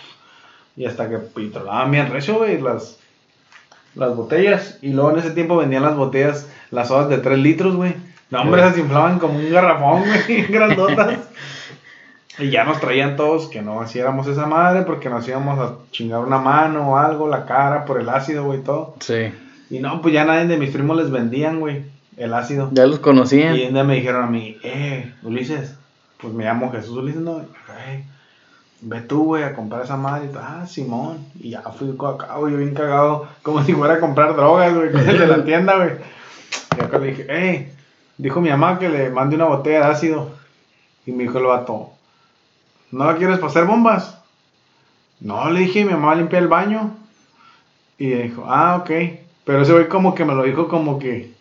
y 0.76 0.86
hasta 0.86 1.08
que 1.10 1.18
y 1.36 1.48
tronaban 1.48 1.90
bien 1.90 2.10
recio, 2.10 2.38
güey, 2.38 2.58
las, 2.60 2.98
las 3.94 4.16
botellas. 4.16 4.78
Y 4.80 4.90
luego 4.94 5.10
en 5.10 5.18
ese 5.18 5.32
tiempo 5.32 5.56
vendían 5.58 5.82
las 5.82 5.96
botellas, 5.96 6.48
las 6.70 6.88
sodas 6.88 7.10
de 7.10 7.18
3 7.18 7.38
litros, 7.38 7.76
güey. 7.76 7.94
No, 8.30 8.40
hombre, 8.40 8.66
Sí. 8.68 8.74
se 8.76 8.80
inflaban 8.80 9.18
como 9.18 9.38
un 9.38 9.50
garrafón, 9.52 10.04
güey, 10.06 10.42
grandotas. 10.48 11.18
Y 12.38 12.50
ya 12.50 12.64
nos 12.64 12.80
traían 12.80 13.16
todos 13.16 13.48
que 13.48 13.60
no 13.60 13.84
hiciéramos 13.84 14.26
esa 14.26 14.46
madre 14.46 14.82
porque 14.82 15.10
nos 15.10 15.26
íbamos 15.28 15.58
a 15.58 15.74
chingar 15.90 16.20
una 16.20 16.38
mano 16.38 16.92
o 16.92 16.96
algo, 16.96 17.28
la 17.28 17.44
cara 17.44 17.84
por 17.84 18.00
el 18.00 18.08
ácido, 18.08 18.44
güey, 18.44 18.62
todo. 18.62 18.94
Sí. 19.00 19.32
Y 19.70 19.78
no, 19.80 20.00
pues 20.00 20.14
ya 20.14 20.24
nadie 20.24 20.46
de 20.46 20.56
mis 20.56 20.70
primos 20.70 20.96
les 20.96 21.10
vendían, 21.10 21.60
güey, 21.60 21.84
el 22.16 22.32
ácido. 22.32 22.70
Ya 22.72 22.86
los 22.86 23.00
conocían. 23.00 23.56
Y 23.56 23.66
un 23.66 23.74
día 23.74 23.84
me 23.84 23.96
dijeron 23.96 24.24
a 24.24 24.26
mí, 24.26 24.56
eh, 24.62 25.12
Ulises, 25.22 25.76
pues 26.18 26.32
me 26.32 26.44
llamo 26.44 26.72
Jesús 26.72 26.96
Ulises, 26.96 27.20
no, 27.20 27.40
"Ey, 27.40 28.04
ve 28.82 29.00
tú, 29.00 29.24
güey, 29.24 29.44
a 29.44 29.54
comprar 29.54 29.82
esa 29.82 29.96
madre. 29.96 30.30
Y 30.32 30.36
ah, 30.36 30.64
Simón. 30.66 31.18
Y 31.38 31.50
ya 31.50 31.62
fui 31.62 31.90
acá, 31.90 32.36
güey, 32.36 32.54
bien 32.56 32.74
cagado, 32.74 33.28
como 33.42 33.62
si 33.62 33.72
fuera 33.72 33.94
a 33.94 34.00
comprar 34.00 34.34
drogas, 34.36 34.74
güey, 34.74 34.90
de 34.90 35.26
la 35.26 35.44
tienda, 35.44 35.76
güey. 35.76 35.90
Y 36.78 36.82
acá 36.82 36.98
le 36.98 37.06
dije, 37.08 37.26
eh, 37.28 37.72
dijo 38.18 38.40
mi 38.40 38.50
mamá 38.50 38.78
que 38.78 38.88
le 38.88 39.10
mande 39.10 39.36
una 39.36 39.46
botella 39.46 39.86
de 39.86 39.92
ácido. 39.92 40.30
Y 41.06 41.12
me 41.12 41.24
dijo 41.24 41.38
el 41.38 41.46
vato, 41.46 41.90
¿no 42.92 43.06
la 43.06 43.16
quieres 43.16 43.42
hacer 43.42 43.64
bombas? 43.64 44.18
No, 45.20 45.50
le 45.50 45.60
dije, 45.60 45.84
mi 45.84 45.92
mamá 45.92 46.08
va 46.08 46.12
a 46.12 46.16
limpiar 46.16 46.42
el 46.42 46.48
baño. 46.48 46.94
Y 47.98 48.10
dijo, 48.10 48.44
ah, 48.46 48.76
ok. 48.76 48.90
Pero 49.44 49.62
ese 49.62 49.72
güey 49.72 49.88
como 49.88 50.14
que 50.14 50.24
me 50.24 50.34
lo 50.34 50.42
dijo 50.44 50.68
como 50.68 50.98
que, 50.98 51.32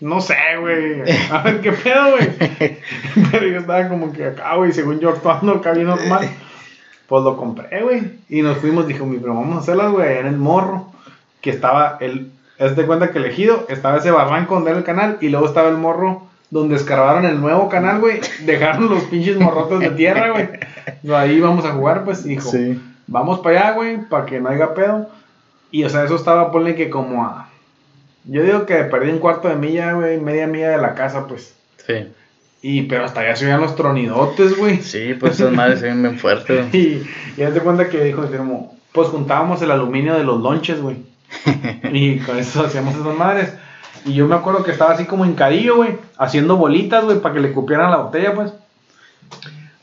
no 0.00 0.20
sé, 0.20 0.36
güey. 0.60 1.02
A 1.30 1.42
ver 1.42 1.60
qué 1.60 1.72
pedo, 1.72 2.12
güey. 2.12 2.30
Pero 3.30 3.46
yo 3.46 3.58
estaba 3.58 3.88
como 3.88 4.12
que 4.12 4.26
acá, 4.26 4.54
güey, 4.56 4.72
según 4.72 5.00
yo 5.00 5.10
actuando 5.10 5.54
acá 5.54 5.72
bien 5.72 5.86
normal. 5.86 6.28
Pues 7.06 7.24
lo 7.24 7.36
compré, 7.36 7.82
güey. 7.82 8.02
Y 8.28 8.42
nos 8.42 8.58
fuimos, 8.58 8.86
dijo 8.86 9.06
mi 9.06 9.18
primo, 9.18 9.40
vamos 9.40 9.56
a 9.56 9.60
hacerlas, 9.60 9.92
güey, 9.92 10.18
en 10.18 10.26
el 10.26 10.36
morro. 10.36 10.92
Que 11.40 11.50
estaba 11.50 11.98
el, 12.00 12.32
haz 12.58 12.76
de 12.76 12.86
cuenta 12.86 13.12
que 13.12 13.18
elegido, 13.18 13.66
estaba 13.68 13.98
ese 13.98 14.10
barranco 14.10 14.54
donde 14.54 14.70
era 14.70 14.78
el 14.78 14.84
canal. 14.84 15.18
Y 15.20 15.28
luego 15.28 15.46
estaba 15.46 15.68
el 15.68 15.78
morro 15.78 16.26
donde 16.50 16.76
escarbaron 16.76 17.24
el 17.24 17.40
nuevo 17.40 17.68
canal, 17.68 18.00
güey. 18.00 18.20
Dejaron 18.44 18.88
los 18.88 19.02
pinches 19.04 19.36
morrotes 19.38 19.80
de 19.80 19.90
tierra, 19.90 20.30
güey. 20.30 20.48
Ahí 21.14 21.40
vamos 21.40 21.64
a 21.64 21.72
jugar, 21.72 22.04
pues, 22.04 22.24
y 22.24 22.30
dijo, 22.30 22.50
Sí. 22.50 22.80
vamos 23.06 23.40
para 23.40 23.60
allá, 23.60 23.72
güey, 23.72 23.96
para 24.08 24.26
que 24.26 24.40
no 24.40 24.48
haya 24.48 24.74
pedo. 24.74 25.08
Y, 25.70 25.84
o 25.84 25.88
sea, 25.90 26.04
eso 26.04 26.16
estaba, 26.16 26.50
ponle 26.52 26.74
que 26.74 26.88
como 26.90 27.24
a... 27.24 27.48
Yo 28.24 28.42
digo 28.42 28.66
que 28.66 28.74
perdí 28.84 29.10
un 29.10 29.18
cuarto 29.18 29.48
de 29.48 29.56
milla, 29.56 29.92
güey, 29.92 30.18
media 30.20 30.46
milla 30.46 30.70
de 30.70 30.78
la 30.78 30.94
casa, 30.94 31.26
pues. 31.26 31.54
Sí. 31.86 32.08
Y, 32.62 32.82
pero 32.82 33.04
hasta 33.04 33.20
allá 33.20 33.36
se 33.36 33.46
oían 33.46 33.60
los 33.60 33.76
tronidotes, 33.76 34.56
güey. 34.56 34.78
Sí, 34.82 35.14
pues 35.14 35.34
esas 35.38 35.52
madres 35.52 35.80
se 35.80 35.86
ven 35.86 36.02
bien 36.02 36.18
fuertes. 36.18 36.66
Y, 36.74 37.02
y 37.36 37.42
haz 37.42 37.54
de 37.54 37.60
cuenta 37.60 37.88
que 37.88 38.02
dijo, 38.02 38.26
como, 38.36 38.76
pues 38.92 39.08
juntábamos 39.08 39.62
el 39.62 39.70
aluminio 39.70 40.14
de 40.14 40.24
los 40.24 40.40
lonches, 40.40 40.80
güey. 40.80 40.96
Y 41.92 42.18
con 42.20 42.38
eso 42.38 42.64
hacíamos 42.64 42.94
esas 42.94 43.14
madres. 43.16 43.52
Y 44.04 44.14
yo 44.14 44.26
me 44.26 44.34
acuerdo 44.34 44.62
que 44.62 44.70
estaba 44.70 44.92
así 44.92 45.04
como 45.06 45.24
hincadillo, 45.24 45.76
güey, 45.76 45.98
haciendo 46.18 46.56
bolitas, 46.56 47.04
güey, 47.04 47.20
para 47.20 47.34
que 47.34 47.40
le 47.40 47.52
cupieran 47.52 47.90
la 47.90 47.98
botella, 47.98 48.34
pues. 48.34 48.52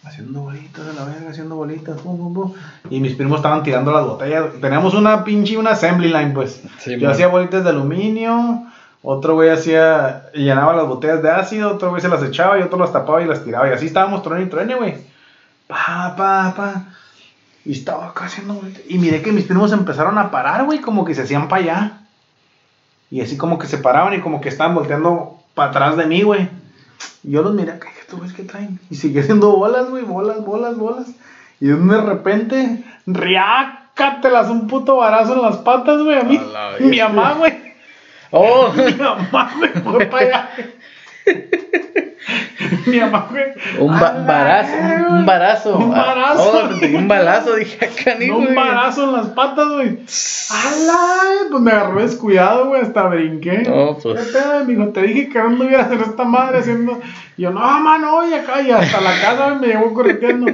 Haciendo 0.03 0.41
bolitas 0.41 0.85
de 0.85 0.93
la 0.93 1.05
verga, 1.05 1.29
haciendo 1.31 1.55
bolitas, 1.55 1.99
pum, 2.01 2.17
pum, 2.17 2.33
pum. 2.33 2.53
Y 2.89 2.99
mis 2.99 3.15
primos 3.15 3.37
estaban 3.37 3.63
tirando 3.63 3.91
las 3.91 4.05
botellas. 4.05 4.45
Teníamos 4.61 4.93
una 4.93 5.23
pinche, 5.23 5.57
una 5.57 5.71
assembly 5.71 6.09
line, 6.09 6.31
pues. 6.33 6.61
Sí, 6.79 6.91
yo 6.91 7.07
man. 7.07 7.11
hacía 7.11 7.27
bolitas 7.27 7.63
de 7.63 7.69
aluminio, 7.71 8.63
otro 9.01 9.33
güey 9.35 9.49
hacía, 9.49 10.31
llenaba 10.33 10.75
las 10.75 10.87
botellas 10.87 11.21
de 11.23 11.31
ácido, 11.31 11.73
otro 11.73 11.89
güey 11.89 12.01
se 12.01 12.09
las 12.09 12.23
echaba 12.23 12.59
y 12.59 12.61
otro 12.61 12.77
las 12.77 12.93
tapaba 12.93 13.21
y 13.21 13.25
las 13.25 13.43
tiraba. 13.43 13.67
Y 13.69 13.73
así 13.73 13.87
estábamos 13.87 14.23
truene 14.23 14.45
y 14.45 14.49
truene, 14.49 14.75
güey. 14.75 14.95
Pa, 15.67 16.13
pa, 16.15 16.53
pa. 16.55 16.85
Y 17.65 17.71
estaba 17.71 18.09
acá 18.09 18.25
haciendo 18.25 18.53
bolitas. 18.55 18.83
Y 18.87 18.99
miré 18.99 19.21
que 19.21 19.31
mis 19.31 19.45
primos 19.45 19.71
empezaron 19.71 20.17
a 20.17 20.31
parar, 20.31 20.65
güey, 20.65 20.79
como 20.79 21.03
que 21.03 21.15
se 21.15 21.23
hacían 21.23 21.47
para 21.47 21.63
allá. 21.63 22.02
Y 23.13 23.21
así 23.21 23.37
como 23.37 23.59
que 23.59 23.67
se 23.67 23.77
paraban 23.77 24.15
y 24.15 24.21
como 24.21 24.41
que 24.41 24.49
estaban 24.49 24.73
volteando 24.73 25.37
para 25.53 25.69
atrás 25.69 25.97
de 25.97 26.07
mí, 26.07 26.23
güey. 26.23 26.49
Y 27.23 27.33
yo 27.33 27.43
los 27.43 27.53
miré 27.53 27.73
dije, 27.73 28.01
¿tú 28.09 28.17
ves 28.17 28.33
qué 28.33 28.41
traen? 28.41 28.79
Y 28.89 28.95
sigue 28.95 29.19
haciendo 29.19 29.51
bolas, 29.51 29.87
güey, 29.91 30.03
bolas, 30.03 30.43
bolas, 30.43 30.75
bolas. 30.79 31.09
Y 31.59 31.67
de 31.67 32.01
repente, 32.01 32.83
riácatelas, 33.05 34.49
un 34.49 34.65
puto 34.65 34.97
barazo 34.97 35.35
en 35.35 35.43
las 35.43 35.57
patas, 35.57 36.01
güey, 36.01 36.17
a 36.17 36.23
mí. 36.23 36.37
A 36.37 36.71
Mi 36.79 36.97
mamá, 36.97 37.33
güey. 37.33 37.53
¡Oh! 38.31 38.73
Mi 38.73 38.95
mamá 38.95 39.53
me 39.61 39.67
fue 39.67 40.05
para 40.07 40.25
allá. 40.25 40.49
Mi 42.87 42.99
mamá, 42.99 43.27
güey. 43.29 43.43
Un 43.79 43.99
ba- 43.99 44.07
a 44.15 44.25
barazo, 44.25 44.73
un, 45.09 45.15
un 45.17 45.25
barazo. 45.25 45.77
Un 45.77 45.93
Ah, 45.93 46.05
barazo. 46.05 46.51
oh, 46.71 46.97
un 46.97 47.07
balazo, 47.07 47.55
dije 47.55 47.85
acá, 47.85 48.15
ni 48.19 48.27
No, 48.27 48.37
un 48.37 48.55
barazo 48.55 49.03
en 49.05 49.13
las 49.13 49.27
patas, 49.27 49.67
güey. 49.69 49.99
¡Hala! 50.49 51.49
Pues 51.49 51.61
me 51.61 51.71
agarró 51.71 52.01
descuidado, 52.01 52.67
güey, 52.67 52.81
hasta 52.81 53.03
brinqué. 53.07 53.59
No, 53.67 53.95
¿Qué 53.97 54.01
pues. 54.03 54.27
pedo, 54.31 54.65
mijo? 54.65 54.87
Te 54.89 55.01
dije 55.01 55.29
que 55.29 55.39
no 55.39 55.45
anduvieras 55.47 55.91
en 55.91 56.01
esta 56.01 56.23
madre 56.23 56.59
haciendo. 56.59 56.99
Y 57.37 57.41
yo, 57.43 57.51
no, 57.51 57.59
mano, 57.79 58.17
oye, 58.17 58.35
acá, 58.35 58.61
y 58.61 58.71
hasta 58.71 59.01
la 59.01 59.11
casa 59.21 59.55
me 59.55 59.67
llevó 59.67 59.93
correteando. 59.93 60.51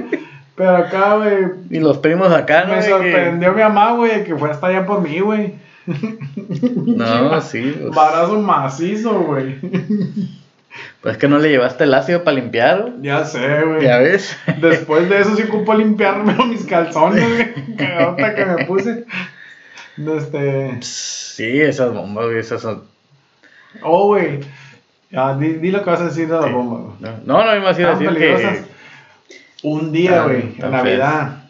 Pero 0.56 0.76
acá, 0.76 1.16
güey. 1.16 1.36
Y 1.70 1.78
los 1.80 1.98
primos 1.98 2.30
acá, 2.32 2.64
¿no? 2.64 2.74
Me 2.74 2.80
que- 2.80 2.88
sorprendió 2.88 3.52
mi 3.54 3.62
mamá, 3.62 3.92
güey, 3.92 4.24
que 4.24 4.36
fue 4.36 4.50
hasta 4.50 4.66
allá 4.66 4.84
por 4.86 5.00
mí, 5.00 5.20
güey. 5.20 5.54
No, 5.86 7.40
sí. 7.40 7.74
pues, 7.80 7.94
Barazo 7.94 8.38
macizo, 8.40 9.12
güey. 9.20 9.56
Pues 11.00 11.16
que 11.18 11.28
no 11.28 11.38
le 11.38 11.48
llevaste 11.50 11.84
el 11.84 11.94
ácido 11.94 12.22
para 12.24 12.36
limpiar. 12.36 12.92
Ya 13.00 13.24
sé, 13.24 13.62
güey. 13.64 13.82
Ya 13.82 13.98
ves. 13.98 14.36
Después 14.60 15.08
de 15.08 15.20
eso 15.20 15.34
sí 15.36 15.42
ocupo 15.44 15.74
limpiarme 15.74 16.34
mis 16.46 16.64
calzones, 16.64 17.26
güey. 17.28 17.76
Cagadota 17.76 18.34
que 18.34 18.44
me 18.46 18.64
puse. 18.66 19.04
Este. 19.96 20.78
Sí, 20.82 21.60
esas 21.60 21.92
bombas, 21.92 22.26
güey, 22.26 22.38
esas 22.38 22.62
son. 22.62 22.84
Oh, 23.82 24.06
güey. 24.08 24.40
Ya, 25.10 25.34
di, 25.36 25.54
di 25.54 25.70
lo 25.70 25.82
que 25.82 25.90
vas 25.90 26.00
a 26.00 26.04
decir 26.04 26.28
de 26.28 26.34
la 26.34 26.46
Sí. 26.46 26.52
bomba, 26.52 26.78
güey. 26.80 26.94
No, 27.00 27.38
no, 27.38 27.44
no 27.44 27.50
me 27.52 27.58
ibas 27.58 27.78
a 27.78 27.90
decir 27.90 28.08
peligrosas. 28.08 28.58
que. 28.58 28.64
Un 29.62 29.92
día, 29.92 30.22
güey, 30.22 30.54
en 30.58 30.70
Navidad. 30.70 31.44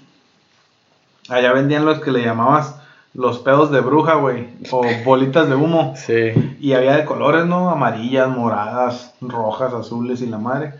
Allá 1.29 1.53
vendían 1.53 1.85
los 1.85 2.01
que 2.01 2.11
le 2.11 2.23
llamabas 2.25 2.75
los 3.15 3.39
pedos 3.41 3.71
de 3.71 3.81
bruja, 3.81 4.15
güey. 4.15 4.49
O 4.71 4.85
bolitas 5.05 5.49
de 5.49 5.55
humo. 5.55 5.95
Sí. 5.97 6.57
Y 6.61 6.73
había 6.73 6.97
de 6.97 7.05
colores, 7.05 7.47
¿no? 7.47 7.71
Amarillas, 7.71 8.29
moradas, 8.29 9.15
rojas, 9.21 9.73
azules 9.73 10.23
y 10.23 10.27
la 10.27 10.39
madre. 10.39 10.75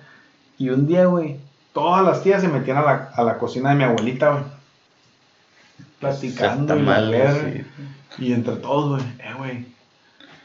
Y 0.59 0.71
un 0.71 0.87
día, 0.87 1.07
güey, 1.07 1.39
todas 1.73 2.05
las 2.05 2.23
tías 2.23 2.43
se 2.43 2.49
metían 2.49 2.77
a 2.79 2.83
la, 2.83 3.11
a 3.15 3.23
la 3.23 3.39
cocina 3.39 3.71
de 3.71 3.77
mi 3.77 3.85
abuelita, 3.85 4.31
güey. 4.31 4.45
Platicando 5.99 6.77
y 6.77 6.79
la 6.83 6.85
mal, 6.85 7.11
verga. 7.11 7.51
sí. 7.53 7.65
Y 8.19 8.33
entre 8.33 8.57
todos, 8.57 9.01
güey, 9.01 9.03
eh, 9.19 9.35
güey, 9.37 9.67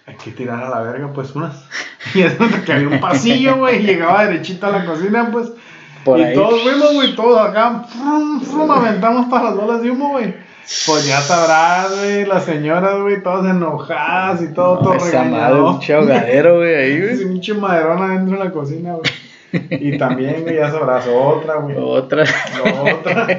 hay 0.05 0.15
que 0.15 0.31
tirar 0.31 0.63
a 0.63 0.69
la 0.69 0.81
verga, 0.81 1.11
pues, 1.13 1.35
unas. 1.35 1.63
Y 2.13 2.21
es 2.21 2.35
que 2.65 2.71
había 2.71 2.87
un 2.87 2.99
pasillo, 2.99 3.57
güey, 3.57 3.81
y 3.81 3.87
llegaba 3.87 4.25
derechito 4.25 4.67
a 4.67 4.69
la 4.69 4.85
cocina, 4.85 5.29
pues. 5.31 5.51
Por 6.03 6.19
y 6.19 6.23
ahí. 6.23 6.33
todos 6.35 6.61
fuimos, 6.61 6.93
güey, 6.93 7.15
todos 7.15 7.49
acá, 7.49 7.83
frum, 7.89 8.39
frum, 8.41 8.69
aventamos 8.71 9.27
todas 9.27 9.45
las 9.45 9.55
bolas 9.55 9.81
de 9.81 9.89
humo, 9.89 10.09
güey. 10.11 10.35
Pues 10.87 11.05
ya 11.07 11.21
sabrás, 11.21 11.95
güey, 11.95 12.25
las 12.25 12.43
señoras, 12.45 12.99
güey, 13.01 13.21
todas 13.21 13.45
enojadas 13.55 14.41
y 14.41 14.47
todo, 14.53 14.79
todo 14.79 14.93
No, 14.95 15.05
esa 15.05 15.23
madre, 15.23 15.29
regañado. 15.29 15.69
un 15.71 15.79
chogadero, 15.79 16.55
güey, 16.57 16.75
ahí, 16.75 17.01
güey. 17.01 17.17
pinche 17.19 17.53
maderón 17.53 18.01
adentro 18.01 18.37
de 18.37 18.43
la 18.45 18.51
cocina, 18.51 18.93
güey. 18.93 19.11
Y 19.69 19.97
también, 19.97 20.41
güey, 20.41 20.55
ya 20.55 20.69
sabrás, 20.71 21.05
otra, 21.07 21.55
güey. 21.55 21.75
Otra. 21.79 22.23
Otra. 22.81 23.27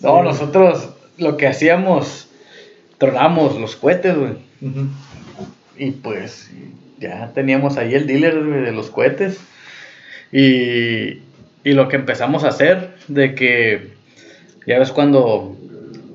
No, 0.00 0.16
Sí. 0.18 0.24
nosotros 0.24 0.88
lo 1.18 1.36
que 1.36 1.46
hacíamos, 1.46 2.28
tronamos 2.98 3.58
los 3.60 3.76
cohetes, 3.76 4.16
güey. 4.16 4.32
Y 5.76 5.90
pues 5.90 6.50
ya 6.98 7.30
teníamos 7.34 7.76
ahí 7.76 7.94
el 7.94 8.06
dealer 8.06 8.42
güey, 8.44 8.62
de 8.62 8.72
los 8.72 8.88
cohetes. 8.90 9.38
Y, 10.32 11.18
y 11.64 11.72
lo 11.74 11.88
que 11.88 11.96
empezamos 11.96 12.44
a 12.44 12.48
hacer, 12.48 12.94
de 13.08 13.34
que 13.34 13.92
ya 14.66 14.78
ves 14.78 14.92
cuando, 14.92 15.56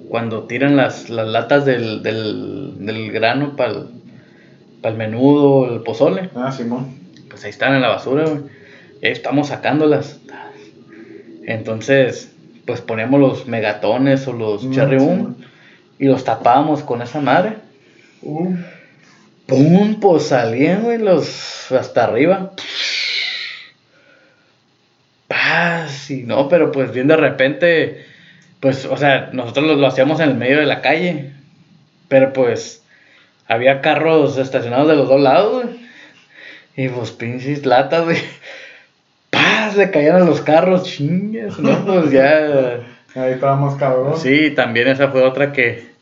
cuando 0.09 0.43
tiran 0.43 0.75
las, 0.77 1.09
las 1.09 1.27
latas 1.27 1.65
del, 1.65 2.01
del, 2.03 2.73
del 2.85 3.11
grano 3.11 3.55
para 3.55 3.73
el 4.83 4.95
menudo, 4.95 5.73
el 5.73 5.81
pozole, 5.81 6.29
Ah, 6.35 6.51
Simón. 6.51 6.95
pues 7.29 7.43
ahí 7.43 7.49
están 7.49 7.73
en 7.75 7.81
la 7.81 7.89
basura, 7.89 8.23
güey. 8.25 8.41
Y 9.01 9.07
ahí 9.07 9.11
estamos 9.11 9.47
sacándolas. 9.49 10.19
Entonces, 11.45 12.31
pues 12.65 12.81
poníamos 12.81 13.19
los 13.19 13.47
megatones 13.47 14.27
o 14.27 14.33
los 14.33 14.63
Mm, 14.63 14.71
cherry 14.73 14.97
boom 14.97 15.35
y 15.99 16.05
los 16.05 16.23
tapábamos 16.23 16.81
con 16.83 17.01
esa 17.01 17.21
madre. 17.21 17.57
Uh, 18.21 18.55
¡Pum! 19.45 19.99
Pues 19.99 20.23
salían, 20.27 20.83
güey, 20.83 20.97
los 20.97 21.71
hasta 21.71 22.05
arriba. 22.05 22.51
Paz, 25.27 26.09
y 26.11 26.23
no, 26.23 26.47
pero 26.47 26.71
pues 26.71 26.91
bien 26.91 27.07
de 27.07 27.17
repente, 27.17 28.05
pues, 28.59 28.85
o 28.85 28.97
sea, 28.97 29.29
nosotros 29.33 29.65
lo, 29.65 29.75
lo 29.75 29.87
hacíamos 29.87 30.19
en 30.19 30.29
el 30.29 30.35
medio 30.35 30.59
de 30.59 30.65
la 30.65 30.81
calle, 30.81 31.33
pero 32.07 32.33
pues 32.33 32.83
había 33.47 33.81
carros 33.81 34.37
estacionados 34.37 34.87
de 34.87 34.95
los 34.95 35.07
dos 35.07 35.21
lados, 35.21 35.63
güey. 35.63 35.85
Y 36.77 36.89
pues 36.89 37.11
pinches 37.11 37.65
latas, 37.65 38.03
güey. 38.03 38.17
Paz, 39.29 39.75
le 39.75 39.91
caían 39.91 40.15
a 40.15 40.25
los 40.25 40.41
carros, 40.41 40.83
chingas, 40.83 41.59
¿no? 41.59 41.85
Pues 41.85 42.11
ya. 42.11 42.79
ahí 43.15 43.33
estábamos 43.33 43.75
cabrón. 43.75 44.17
Sí, 44.17 44.51
también 44.51 44.87
esa 44.87 45.09
fue 45.09 45.23
otra 45.23 45.51
que... 45.51 45.93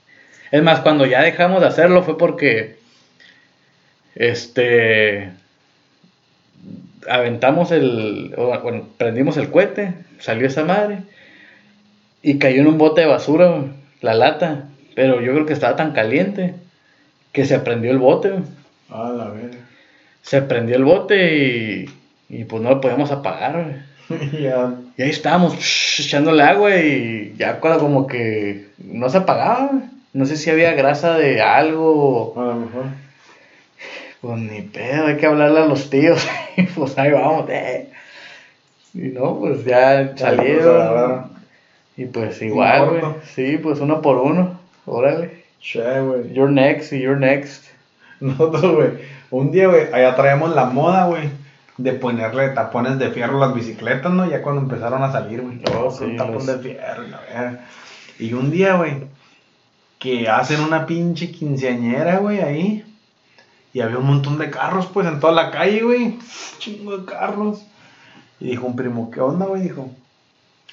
Es 0.52 0.62
más, 0.62 0.82
cuando 0.82 1.06
ya 1.06 1.22
dejamos 1.22 1.62
de 1.62 1.68
hacerlo 1.68 2.04
fue 2.04 2.18
porque... 2.18 2.78
Este... 4.16 5.32
Aventamos 7.10 7.72
el... 7.72 8.34
Bueno, 8.38 8.88
prendimos 8.98 9.36
el 9.38 9.50
cohete, 9.52 9.94
salió 10.20 10.48
esa 10.48 10.63
madre. 10.63 11.00
Y 12.23 12.39
cayó 12.39 12.62
en 12.62 12.67
un 12.67 12.77
bote 12.79 13.01
de 13.01 13.07
basura, 13.07 13.49
güey, 13.49 13.67
la 14.01 14.13
lata. 14.15 14.69
Pero 14.95 15.21
yo 15.21 15.33
creo 15.33 15.45
que 15.45 15.53
estaba 15.53 15.75
tan 15.75 15.91
caliente 15.91 16.55
que 17.33 17.45
se 17.45 17.59
prendió 17.59 17.91
el 17.91 17.97
bote, 17.99 18.29
güey. 18.29 18.43
A 18.89 19.09
la 19.09 19.25
verga. 19.29 19.57
Se 20.21 20.41
prendió 20.41 20.75
el 20.77 20.86
bote 20.86 21.38
y... 21.38 21.89
Y 22.29 22.45
pues 22.45 22.63
no 22.63 22.69
lo 22.71 22.81
podíamos 22.81 23.12
apagar, 23.12 23.53
güey. 24.09 24.29
Y 24.97 25.01
ahí 25.01 25.09
estábamos 25.09 25.55
echándole 25.99 26.43
agua 26.43 26.75
y 26.77 27.36
ya 27.38 27.59
como 27.59 28.05
que 28.07 28.67
no 28.77 29.09
se 29.09 29.17
apagaba. 29.17 29.69
güey. 29.71 29.83
No 30.13 30.25
sé 30.25 30.38
si 30.38 30.49
había 30.49 30.73
grasa 30.73 31.17
de 31.17 31.41
algo. 31.41 32.33
A 32.38 32.45
lo 32.45 32.55
mejor. 32.55 32.86
Pues 34.21 34.38
ni 34.38 34.62
pedo, 34.62 35.07
hay 35.07 35.17
que 35.17 35.25
hablarle 35.25 35.59
a 35.59 35.65
los 35.65 35.89
tíos. 35.89 36.25
Pues 36.75 36.97
ahí 36.97 37.12
vamos. 37.12 37.49
eh. 37.49 37.89
Y 38.93 39.07
no, 39.09 39.39
pues 39.39 39.65
ya 39.65 40.13
salieron. 40.15 41.33
Y 41.97 42.06
pues 42.06 42.41
igual, 42.41 42.89
güey. 42.89 43.01
Sí, 43.36 43.58
pues 43.62 43.79
uno 43.79 44.01
por 44.01 44.17
uno. 44.17 44.60
Órale. 44.86 45.43
Che, 45.60 46.01
güey. 46.01 46.34
You're 46.34 46.51
next 46.51 46.91
y 46.93 46.99
you're 47.01 47.19
next. 47.19 47.65
Nosotros, 48.19 48.75
güey, 48.75 48.89
un 49.32 49.51
día, 49.51 49.67
güey, 49.67 49.88
allá 49.93 50.15
traíamos 50.15 50.53
la 50.56 50.65
moda, 50.65 51.06
güey, 51.08 51.29
de 51.77 51.93
ponerle 51.93 52.49
tapones 52.49 52.97
de 52.99 53.10
fierro 53.12 53.38
a 53.43 53.47
las 53.47 53.56
bicicletas, 53.56 54.12
¿no? 54.12 54.29
Ya 54.29 54.41
cuando 54.41 54.62
empezaron 54.62 55.03
a 55.03 55.12
salir, 55.12 55.41
güey. 55.41 55.60
Oh, 55.75 55.91
sí, 55.91 56.15
tapón 56.17 56.36
los- 56.36 56.45
de 56.47 56.58
fierro, 56.60 57.03
y 57.06 57.10
la. 57.10 57.60
Y 58.19 58.34
un 58.34 58.51
día, 58.51 58.75
güey, 58.75 59.06
que 59.99 60.27
hacen 60.29 60.62
una 60.62 60.86
pinche 60.86 61.32
quinceañera, 61.32 62.17
güey, 62.19 62.39
ahí. 62.41 62.86
Y 63.73 63.82
había 63.82 63.97
un 63.97 64.06
montón 64.06 64.38
de 64.38 64.49
carros, 64.51 64.86
pues, 64.93 65.08
en 65.08 65.19
toda 65.19 65.34
la 65.34 65.49
calle, 65.51 65.82
güey. 65.82 66.17
Chingo 66.60 66.97
de 66.97 67.06
carros. 67.06 67.65
Y 68.39 68.49
dijo 68.51 68.67
un 68.67 68.75
primo, 68.75 69.10
¿qué 69.10 69.19
onda, 69.19 69.45
güey? 69.47 69.63
Dijo, 69.63 69.89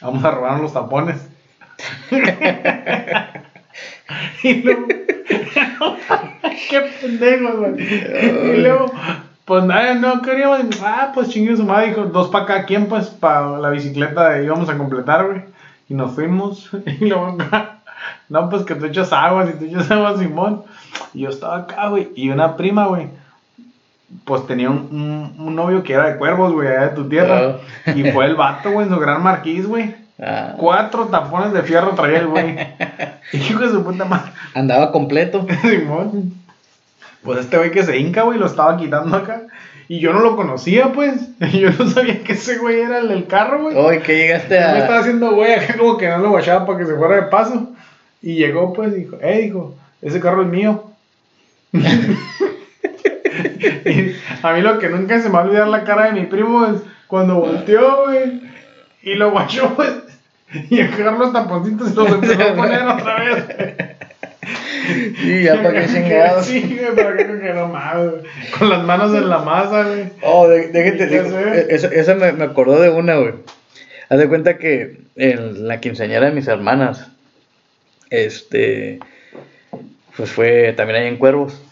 vamos 0.01 0.25
a 0.25 0.31
robar 0.31 0.61
los 0.61 0.73
tapones. 0.73 1.29
y 4.43 4.55
luego, 4.63 4.87
qué 6.71 6.81
pendejo, 7.01 7.59
güey. 7.59 7.83
Y 7.83 8.63
luego, 8.63 8.93
pues 9.45 9.65
nada, 9.65 9.95
no 9.95 10.23
queríamos. 10.23 10.61
Ah, 10.83 11.13
pues 11.15 11.29
chingue 11.29 11.57
su 11.57 11.65
madre, 11.65 11.89
dijo, 11.89 12.05
dos 12.05 12.29
para 12.29 12.47
cada 12.47 12.67
quien, 12.67 12.87
pues, 12.87 13.09
para 13.09 13.59
la 13.59 13.71
bicicleta 13.71 14.41
íbamos 14.43 14.69
a 14.69 14.79
completar, 14.79 15.27
güey. 15.27 15.43
Y 15.89 15.95
nos 15.95 16.13
fuimos. 16.13 16.71
Y 17.01 17.07
luego, 17.07 17.37
no, 18.29 18.49
pues 18.49 18.65
que 18.65 18.75
tú 18.75 18.87
echas 18.87 19.13
agua, 19.13 19.47
si 19.47 19.53
tú 19.55 19.65
echas 19.65 19.91
agua, 19.91 20.19
Simón. 20.19 20.65
Y 21.15 21.23
yo 21.23 21.31
estaba 21.31 21.59
acá, 21.59 21.89
güey. 21.89 22.11
Y 22.15 22.31
una 22.31 22.57
prima, 22.57 22.87
güey. 22.87 23.09
Pues 24.25 24.47
tenía 24.47 24.71
un, 24.71 24.89
un, 24.91 25.47
un 25.47 25.55
novio 25.57 25.83
que 25.83 25.93
era 25.93 26.11
de 26.11 26.17
cuervos, 26.19 26.53
güey, 26.53 26.69
allá 26.69 26.89
de 26.89 26.97
tu 26.97 27.09
tierra. 27.09 27.59
Y 27.95 28.11
fue 28.11 28.27
el 28.27 28.35
vato, 28.37 28.71
güey, 28.73 28.87
en 28.87 28.93
su 28.93 29.01
gran 29.01 29.23
marquís, 29.23 29.67
güey. 29.67 29.95
Ah, 30.23 30.55
Cuatro 30.59 31.07
tapones 31.07 31.53
de 31.53 31.63
fierro 31.63 31.93
traía 31.93 32.19
el 32.19 32.27
güey. 32.27 32.57
Hijo 33.33 33.61
de 33.61 33.69
su 33.71 33.83
puta 33.83 34.05
madre. 34.05 34.33
andaba 34.55 34.93
completo. 34.93 35.47
Simón. 35.63 36.35
Pues 37.23 37.41
este 37.41 37.57
güey 37.57 37.71
que 37.71 37.83
se 37.85 37.99
hinca, 37.99 38.23
güey, 38.23 38.39
lo 38.39 38.47
estaba 38.47 38.77
quitando 38.77 39.17
acá. 39.17 39.43
Y 39.89 39.99
yo 39.99 40.13
no 40.13 40.21
lo 40.21 40.37
conocía, 40.37 40.93
pues. 40.93 41.31
Yo 41.53 41.71
no 41.73 41.89
sabía 41.89 42.23
que 42.23 42.35
ese 42.35 42.59
güey 42.59 42.81
era 42.81 42.99
el 42.99 43.09
del 43.09 43.27
carro, 43.27 43.63
güey. 43.63 43.77
Hoy 43.77 43.99
que 44.01 44.17
llegaste 44.17 44.55
Yo 44.61 44.73
me 44.73 44.79
estaba 44.79 44.97
a. 44.97 45.01
haciendo 45.01 45.35
güey 45.35 45.53
acá 45.53 45.77
como 45.77 45.97
que 45.97 46.09
no 46.09 46.19
lo 46.19 46.31
guachaba 46.31 46.65
para 46.67 46.79
que 46.79 46.87
se 46.87 46.95
fuera 46.95 47.17
de 47.17 47.23
paso. 47.23 47.71
Y 48.23 48.35
llegó, 48.35 48.73
pues, 48.73 48.93
y 48.93 48.97
dijo, 49.01 49.17
eh, 49.23 49.41
dijo, 49.43 49.75
ese 50.03 50.21
carro 50.21 50.43
es 50.43 50.49
mío. 50.49 50.85
Y 53.61 54.17
a 54.43 54.53
mí 54.53 54.61
lo 54.63 54.79
que 54.79 54.89
nunca 54.89 55.21
se 55.21 55.29
me 55.29 55.35
va 55.35 55.41
a 55.43 55.45
olvidar 55.45 55.69
la 55.69 55.85
cara 55.85 56.07
de 56.07 56.13
mi 56.21 56.27
primo 56.27 56.67
es 56.67 56.81
cuando 57.07 57.37
volteó, 57.37 58.05
güey. 58.07 58.41
Y 59.03 59.15
lo 59.15 59.31
guachó, 59.31 59.75
pues. 59.77 59.91
Y 60.69 60.81
agarró 60.81 61.19
los 61.19 61.33
taponcitos 61.33 61.93
y 61.93 61.95
los 61.95 62.09
empezó 62.11 62.43
a 62.43 62.55
poner 62.55 62.83
otra 62.83 63.17
vez. 63.21 63.45
Sí, 65.21 65.43
ya 65.45 65.63
para 65.63 65.81
qué 65.81 65.87
chingados. 65.87 66.47
Sí, 66.47 66.79
güey, 66.81 66.95
para 66.97 67.17
que 67.17 67.25
que 67.27 67.53
no 67.55 67.69
mames, 67.69 68.11
güey. 68.11 68.23
Con 68.59 68.71
las 68.71 68.83
manos 68.83 69.15
en 69.15 69.29
la 69.29 69.39
masa, 69.39 69.85
güey. 69.85 70.05
Oh, 70.23 70.49
de- 70.49 70.69
déjate, 70.69 71.09
sé. 71.09 71.67
eso, 71.75 71.89
eso 71.91 72.15
me, 72.17 72.33
me 72.33 72.45
acordó 72.45 72.81
de 72.81 72.91
una, 72.91 73.17
güey. 73.17 73.35
Haz 74.09 74.19
de 74.19 74.29
cuenta 74.29 74.59
que 74.59 74.99
en 75.17 75.69
la 75.69 75.81
quinceañera 75.81 76.27
de 76.27 76.33
mis 76.33 76.49
hermanas, 76.49 77.07
este, 78.11 78.99
pues 80.17 80.31
fue 80.33 80.73
también 80.77 81.01
ahí 81.03 81.09
en 81.09 81.17
Cuervos. 81.17 81.63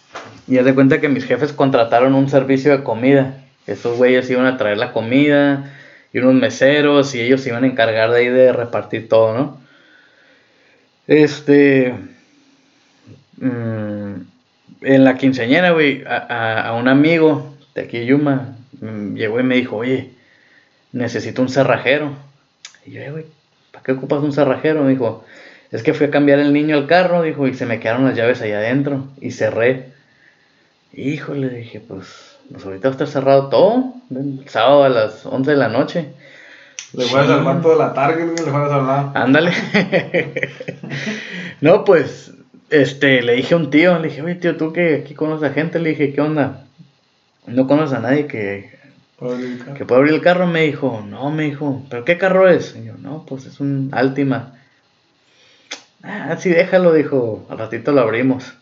Y 0.48 0.58
haz 0.58 0.64
de 0.64 0.74
cuenta 0.74 1.00
que 1.00 1.08
mis 1.08 1.24
jefes 1.24 1.52
contrataron 1.52 2.14
un 2.14 2.28
servicio 2.28 2.72
de 2.76 2.82
comida. 2.82 3.44
Esos 3.66 3.96
güeyes 3.96 4.28
iban 4.30 4.46
a 4.46 4.56
traer 4.56 4.78
la 4.78 4.92
comida 4.92 5.70
y 6.12 6.18
unos 6.18 6.34
meseros 6.34 7.14
y 7.14 7.20
ellos 7.20 7.42
se 7.42 7.50
iban 7.50 7.64
a 7.64 7.66
encargar 7.66 8.11
de 8.11 8.18
ahí 8.18 8.28
de 8.28 8.52
repartir 8.52 9.08
todo, 9.08 9.34
¿no? 9.37 9.58
Este... 11.06 11.92
mm, 13.37 14.12
en 14.82 15.04
la 15.04 15.16
quinceañera, 15.16 15.70
güey, 15.72 16.04
a, 16.06 16.68
a- 16.68 16.74
un 16.74 16.88
amigo 16.88 17.54
de 17.74 17.82
aquí, 17.82 18.04
Yuma, 18.04 18.56
mm, 18.80 19.14
llegó 19.14 19.40
y 19.40 19.42
me 19.42 19.56
dijo, 19.56 19.76
oye, 19.76 20.11
necesito 20.92 21.42
un 21.42 21.48
cerrajero. 21.48 22.12
Y 22.87 22.92
yo, 22.92 23.02
"Eh, 23.02 23.11
güey, 23.12 23.26
¿para 23.72 23.84
qué 23.84 23.92
ocupas 23.92 24.22
un 24.22 24.32
cerrajero? 24.32 24.84
Me 24.84 24.90
dijo, 24.92 25.24
es 25.72 25.82
que 25.82 25.94
fui 25.94 26.06
a 26.06 26.11
cambiar 26.11 26.38
el 26.40 26.52
niño 26.52 26.76
al 26.76 26.87
carro, 26.87 27.22
dijo, 27.22 27.48
y 27.48 27.54
se 27.54 27.66
me 27.66 27.80
quedaron 27.80 28.04
las 28.06 28.16
llaves 28.16 28.42
allá 28.42 28.58
adentro 28.58 29.08
y 29.20 29.32
cerré. 29.32 29.87
Híjole, 30.92 31.51
dije, 31.51 31.81
pues, 31.81 32.37
pues 32.51 32.64
ahorita 32.64 32.88
va 32.88 32.92
a 32.92 32.94
estar 32.94 33.09
cerrado 33.09 33.48
todo, 33.48 33.94
el 34.11 34.48
sábado 34.48 34.85
a 34.85 34.88
las 34.88 35.27
11 35.27 35.51
de 35.51 35.57
la 35.57 35.68
noche. 35.68 36.09
Le 36.94 37.05
fueras 37.05 37.31
al 37.31 37.44
vato 37.44 37.70
de 37.70 37.77
la 37.77 37.92
Target, 37.92 38.38
le 38.38 38.51
fueras 38.51 38.72
a 38.72 38.74
hablar. 38.77 39.12
Ándale. 39.14 39.53
no, 41.61 41.85
pues, 41.85 42.33
este, 42.70 43.22
le 43.22 43.35
dije 43.35 43.55
a 43.55 43.59
un 43.59 43.70
tío, 43.70 43.98
le 43.98 44.09
dije, 44.09 44.22
oye, 44.22 44.35
tío, 44.37 44.57
tú 44.57 44.72
que 44.72 44.96
aquí 44.96 45.14
conoces 45.14 45.51
a 45.51 45.53
gente, 45.53 45.79
le 45.79 45.90
dije, 45.90 46.12
¿qué 46.12 46.20
onda? 46.20 46.64
No 47.46 47.66
conoces 47.66 47.96
a 47.96 48.01
nadie 48.01 48.27
que, 48.27 48.70
que 49.77 49.85
pueda 49.85 50.01
abrir 50.01 50.14
el 50.14 50.22
carro. 50.22 50.46
Me 50.46 50.62
dijo, 50.62 51.05
no, 51.07 51.31
me 51.31 51.44
dijo, 51.44 51.83
¿pero 51.90 52.05
qué 52.05 52.18
carro 52.18 52.48
es? 52.48 52.74
Y 52.77 52.87
yo, 52.87 52.94
no, 52.98 53.24
pues 53.27 53.46
es 53.46 53.61
un 53.61 53.90
Altima. 53.92 54.55
Ah, 56.03 56.37
sí, 56.38 56.51
déjalo, 56.51 56.92
dijo, 56.92 57.46
al 57.51 57.59
ratito 57.59 57.92
lo 57.92 58.01
abrimos. 58.01 58.55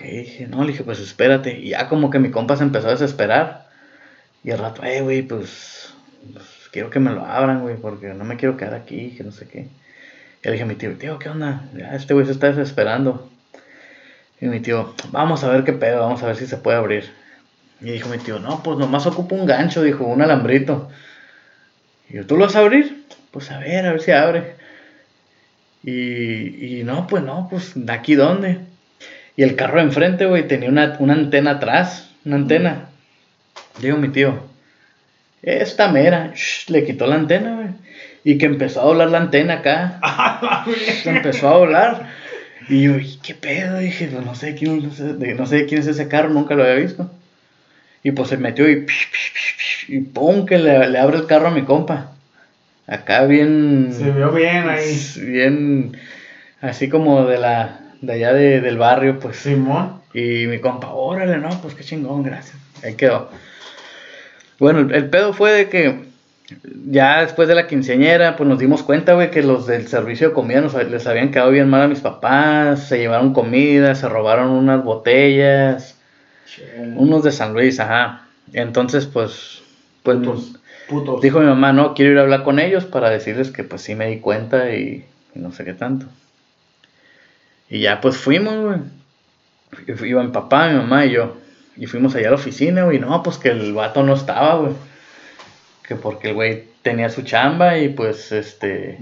Ok, 0.00 0.06
dije, 0.06 0.46
no, 0.46 0.62
le 0.62 0.72
dije, 0.72 0.82
pues 0.82 0.98
espérate. 0.98 1.58
Y 1.58 1.70
ya 1.70 1.88
como 1.88 2.08
que 2.08 2.18
mi 2.18 2.30
compa 2.30 2.56
se 2.56 2.62
empezó 2.62 2.88
a 2.88 2.92
desesperar. 2.92 3.66
Y 4.42 4.50
al 4.50 4.58
rato, 4.58 4.82
eh, 4.82 5.02
güey, 5.02 5.20
pues, 5.22 5.92
pues, 6.32 6.46
quiero 6.72 6.88
que 6.88 7.00
me 7.00 7.10
lo 7.10 7.26
abran, 7.26 7.60
güey, 7.60 7.76
porque 7.76 8.08
no 8.14 8.24
me 8.24 8.36
quiero 8.36 8.56
quedar 8.56 8.74
aquí, 8.74 9.10
que 9.10 9.24
no 9.24 9.30
sé 9.30 9.46
qué. 9.46 9.68
Y 10.42 10.46
le 10.46 10.52
dije 10.52 10.64
a 10.64 10.66
mi 10.66 10.76
tío, 10.76 10.96
tío, 10.96 11.18
¿qué 11.18 11.28
onda? 11.28 11.68
Ya, 11.76 11.94
este 11.94 12.14
güey 12.14 12.24
se 12.24 12.32
está 12.32 12.48
desesperando. 12.48 13.30
Y 14.40 14.46
mi 14.46 14.60
tío, 14.60 14.94
vamos 15.10 15.44
a 15.44 15.50
ver 15.50 15.64
qué 15.64 15.74
pedo, 15.74 16.00
vamos 16.00 16.22
a 16.22 16.28
ver 16.28 16.36
si 16.36 16.46
se 16.46 16.56
puede 16.56 16.78
abrir. 16.78 17.12
Y 17.82 17.90
dijo 17.90 18.08
mi 18.08 18.16
tío, 18.16 18.38
no, 18.38 18.62
pues 18.62 18.78
nomás 18.78 19.06
ocupa 19.06 19.34
un 19.34 19.44
gancho, 19.44 19.82
dijo, 19.82 20.06
un 20.06 20.22
alambrito. 20.22 20.88
Y 22.08 22.14
yo, 22.14 22.26
¿tú 22.26 22.38
lo 22.38 22.46
vas 22.46 22.56
a 22.56 22.60
abrir? 22.60 23.04
Pues 23.32 23.50
a 23.50 23.58
ver, 23.58 23.84
a 23.84 23.92
ver 23.92 24.00
si 24.00 24.12
abre. 24.12 24.54
Y, 25.84 26.78
y 26.80 26.84
no, 26.84 27.06
pues 27.06 27.22
no, 27.22 27.48
pues 27.50 27.72
de 27.74 27.92
aquí 27.92 28.14
dónde. 28.14 28.69
Y 29.36 29.42
el 29.42 29.56
carro 29.56 29.80
enfrente, 29.80 30.26
güey, 30.26 30.46
tenía 30.46 30.68
una, 30.68 30.96
una 30.98 31.14
antena 31.14 31.52
atrás, 31.52 32.10
una 32.24 32.36
antena. 32.36 32.88
Digo 33.80 33.96
mi 33.96 34.08
tío, 34.08 34.42
esta 35.42 35.88
mera, 35.88 36.32
Shh, 36.34 36.68
le 36.70 36.84
quitó 36.84 37.06
la 37.06 37.14
antena, 37.16 37.54
güey. 37.54 37.68
Y 38.22 38.36
que 38.36 38.46
empezó 38.46 38.82
a 38.82 38.84
doblar 38.84 39.10
la 39.10 39.18
antena 39.18 39.54
acá. 39.54 39.98
Se 41.02 41.10
empezó 41.10 41.48
a 41.48 41.56
volar. 41.56 42.10
Y 42.68 42.82
yo, 42.82 42.98
¿y 42.98 43.18
qué 43.22 43.34
pedo? 43.34 43.78
Dije, 43.78 44.08
pues 44.08 44.24
no 44.24 44.34
sé, 44.34 44.54
quién, 44.54 44.82
no, 44.82 44.92
sé, 44.92 45.04
no 45.34 45.46
sé 45.46 45.66
quién 45.66 45.80
es 45.80 45.86
ese 45.86 46.08
carro, 46.08 46.28
nunca 46.28 46.54
lo 46.54 46.62
había 46.62 46.74
visto. 46.74 47.10
Y 48.02 48.12
pues 48.12 48.28
se 48.28 48.36
metió 48.36 48.70
y, 48.70 48.86
y 49.88 50.00
pum, 50.00 50.46
que 50.46 50.58
le, 50.58 50.88
le 50.88 50.98
abre 50.98 51.16
el 51.18 51.26
carro 51.26 51.48
a 51.48 51.50
mi 51.50 51.62
compa. 51.62 52.12
Acá 52.86 53.24
bien, 53.24 53.90
Se 53.92 54.10
vio 54.10 54.32
bien 54.32 54.68
ahí. 54.68 55.00
bien, 55.22 55.96
así 56.60 56.88
como 56.88 57.24
de 57.24 57.38
la, 57.38 57.80
de 58.00 58.12
allá 58.12 58.32
de- 58.32 58.60
del 58.60 58.78
barrio, 58.78 59.18
pues. 59.18 59.36
Simón. 59.36 60.00
Y 60.14 60.46
mi 60.46 60.58
compa, 60.58 60.88
órale, 60.92 61.36
no, 61.38 61.48
pues 61.62 61.74
qué 61.74 61.84
chingón, 61.84 62.22
gracias. 62.22 62.56
Ahí 62.82 62.94
quedó. 62.94 63.30
Bueno, 64.58 64.80
el, 64.80 64.94
el 64.94 65.08
pedo 65.08 65.32
fue 65.32 65.52
de 65.52 65.68
que 65.68 66.10
ya 66.86 67.20
después 67.20 67.46
de 67.48 67.54
la 67.54 67.66
quinceañera, 67.68 68.36
pues 68.36 68.48
nos 68.48 68.58
dimos 68.58 68.82
cuenta, 68.82 69.14
güey, 69.14 69.30
que 69.30 69.42
los 69.42 69.66
del 69.66 69.86
servicio 69.86 70.28
de 70.28 70.34
comida 70.34 70.60
nos, 70.60 70.74
les 70.74 71.06
habían 71.06 71.30
quedado 71.30 71.50
bien 71.50 71.68
mal 71.70 71.82
a 71.82 71.88
mis 71.88 72.00
papás, 72.00 72.88
se 72.88 72.98
llevaron 72.98 73.32
comida, 73.32 73.94
se 73.94 74.08
robaron 74.08 74.50
unas 74.50 74.82
botellas, 74.82 75.96
unos 76.96 77.22
de 77.22 77.30
San 77.32 77.52
Luis, 77.54 77.78
ajá. 77.78 78.26
Entonces, 78.52 79.06
pues, 79.06 79.62
pues 80.02 80.16
Putos. 80.18 80.52
Putos. 80.88 81.20
dijo 81.20 81.38
mi 81.38 81.46
mamá, 81.46 81.72
no, 81.72 81.94
quiero 81.94 82.10
ir 82.12 82.18
a 82.18 82.22
hablar 82.22 82.42
con 82.42 82.58
ellos 82.58 82.84
para 82.84 83.10
decirles 83.10 83.52
que 83.52 83.62
pues 83.62 83.82
sí 83.82 83.94
me 83.94 84.08
di 84.08 84.18
cuenta 84.18 84.74
y, 84.74 85.04
y 85.36 85.38
no 85.38 85.52
sé 85.52 85.64
qué 85.64 85.72
tanto. 85.72 86.06
Y 87.70 87.80
ya 87.80 88.00
pues 88.00 88.16
fuimos, 88.16 88.56
güey. 88.56 90.08
Iba 90.10 90.24
mi 90.24 90.32
papá, 90.32 90.68
mi 90.68 90.76
mamá 90.76 91.06
y 91.06 91.12
yo. 91.12 91.36
Y 91.76 91.86
fuimos 91.86 92.14
allá 92.14 92.26
a 92.26 92.30
la 92.30 92.36
oficina, 92.36 92.84
güey. 92.84 92.98
No, 92.98 93.22
pues 93.22 93.38
que 93.38 93.50
el 93.50 93.72
vato 93.72 94.02
no 94.02 94.14
estaba, 94.14 94.56
güey. 94.56 94.72
Que 95.86 95.94
porque 95.94 96.30
el 96.30 96.34
güey 96.34 96.64
tenía 96.82 97.08
su 97.08 97.22
chamba 97.22 97.78
y 97.78 97.88
pues 97.88 98.32
este 98.32 98.98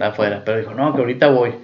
afuera. 0.00 0.42
Pero 0.44 0.58
dijo, 0.58 0.74
no, 0.74 0.92
que 0.94 1.00
ahorita 1.00 1.28
voy. 1.28 1.54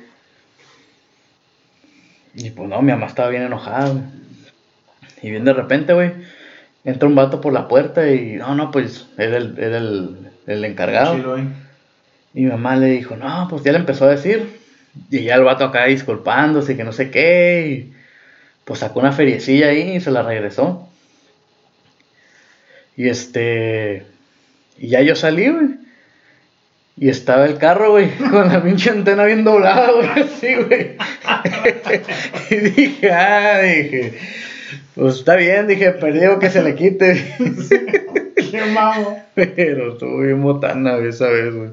Y 2.35 2.51
pues 2.51 2.69
no, 2.69 2.81
mi 2.81 2.93
mamá 2.93 3.07
estaba 3.07 3.29
bien 3.29 3.43
enojada, 3.43 3.91
güey. 3.91 4.05
Y 5.23 5.31
bien 5.31 5.45
de 5.45 5.53
repente, 5.53 5.93
güey, 5.93 6.13
entra 6.85 7.09
un 7.09 7.15
vato 7.15 7.41
por 7.41 7.53
la 7.53 7.69
puerta 7.69 8.11
y 8.11 8.37
no, 8.37 8.55
no, 8.55 8.71
pues 8.71 9.07
era 9.19 9.37
el, 9.37 9.59
era 9.59 9.79
el, 9.79 10.31
el 10.47 10.65
encargado. 10.65 11.17
Chilo, 11.17 11.37
eh. 11.37 11.47
Y 12.35 12.45
mi 12.45 12.51
mamá 12.51 12.77
le 12.77 12.87
dijo, 12.87 13.17
no, 13.17 13.47
pues 13.51 13.63
ya 13.63 13.73
le 13.73 13.79
empezó 13.79 14.07
a 14.07 14.11
decir. 14.11 14.62
Y 15.11 15.25
ya 15.25 15.37
el 15.37 15.45
vato 15.45 15.65
acá 15.65 15.87
disculpándose, 15.87 16.77
que 16.77 16.85
no 16.85 16.93
sé 16.93 17.11
qué. 17.11 17.89
Pues 18.65 18.81
sacó 18.81 19.01
una 19.01 19.13
feriecilla 19.13 19.69
ahí 19.69 19.97
y 19.97 20.01
se 20.01 20.11
la 20.11 20.23
regresó. 20.23 20.89
Y 22.97 23.09
este. 23.09 24.07
Y 24.79 24.89
ya 24.89 25.01
yo 25.01 25.17
salí, 25.17 25.49
güey. 25.49 25.83
Y 26.97 27.09
estaba 27.09 27.47
el 27.47 27.59
carro, 27.59 27.93
güey, 27.93 28.11
con 28.31 28.49
la 28.49 28.63
pinche 28.63 28.91
antena 28.91 29.25
bien 29.25 29.45
doblada, 29.45 29.91
güey, 29.93 30.09
así, 30.09 30.55
güey. 30.55 30.97
y 32.51 32.57
dije, 32.57 33.11
ah, 33.11 33.61
dije, 33.61 34.19
pues 34.95 35.17
está 35.17 35.37
bien, 35.37 35.67
dije, 35.67 35.93
perdido 35.93 36.39
que 36.39 36.51
se 36.51 36.63
le 36.63 36.75
quite. 36.75 37.35
Qué 38.65 38.65
mamo. 38.73 39.19
Pero 39.35 39.93
estuvo 39.93 40.19
bien 40.21 40.43
botana 40.43 40.97
güey, 40.97 41.09
esa 41.09 41.29
vez, 41.29 41.55
güey. 41.55 41.71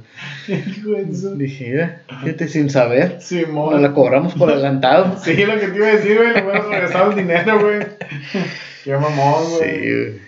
Dije, 1.37 1.69
mira, 1.69 2.01
fíjate 2.23 2.47
sin 2.47 2.69
saber. 2.69 3.15
Nos 3.15 3.23
Simón. 3.25 3.81
la 3.81 3.91
cobramos 3.93 4.33
por 4.33 4.51
adelantado. 4.51 5.15
Sí, 5.23 5.33
lo 5.45 5.59
que 5.59 5.67
te 5.67 5.75
iba 5.77 5.87
a 5.87 5.95
decir, 5.95 6.15
güey. 6.17 6.33
Le 6.33 6.41
hubieras 6.43 6.65
regresado 6.67 7.11
el 7.11 7.17
dinero, 7.17 7.59
güey. 7.59 7.79
Qué 8.83 8.93
mamón, 8.93 9.43
Sí, 9.45 9.57
güey. 9.59 9.79
güey. 9.89 10.19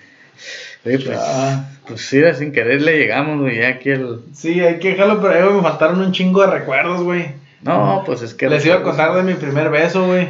Oye, 0.83 0.99
pues, 1.05 1.17
Ah. 1.19 1.69
pues 1.87 2.01
sí, 2.01 2.21
sin 2.37 2.51
querer 2.51 2.81
le 2.81 2.97
llegamos, 2.97 3.39
güey, 3.39 3.59
ya 3.59 3.69
aquí 3.69 3.89
el... 3.91 4.19
Sí, 4.33 4.59
hay 4.59 4.79
que 4.79 4.89
dejarlo, 4.89 5.21
pero 5.21 5.33
ahí, 5.35 5.43
güey, 5.43 5.55
me 5.55 5.61
faltaron 5.61 6.01
un 6.01 6.11
chingo 6.11 6.41
de 6.41 6.47
recuerdos, 6.51 7.03
güey. 7.03 7.27
No, 7.61 8.01
pues 8.05 8.23
es 8.23 8.33
que... 8.33 8.49
Les 8.49 8.65
iba 8.65 8.75
a 8.77 8.81
contar 8.83 9.13
de 9.13 9.21
mi 9.23 9.35
primer 9.35 9.69
beso, 9.69 10.07
güey. 10.07 10.29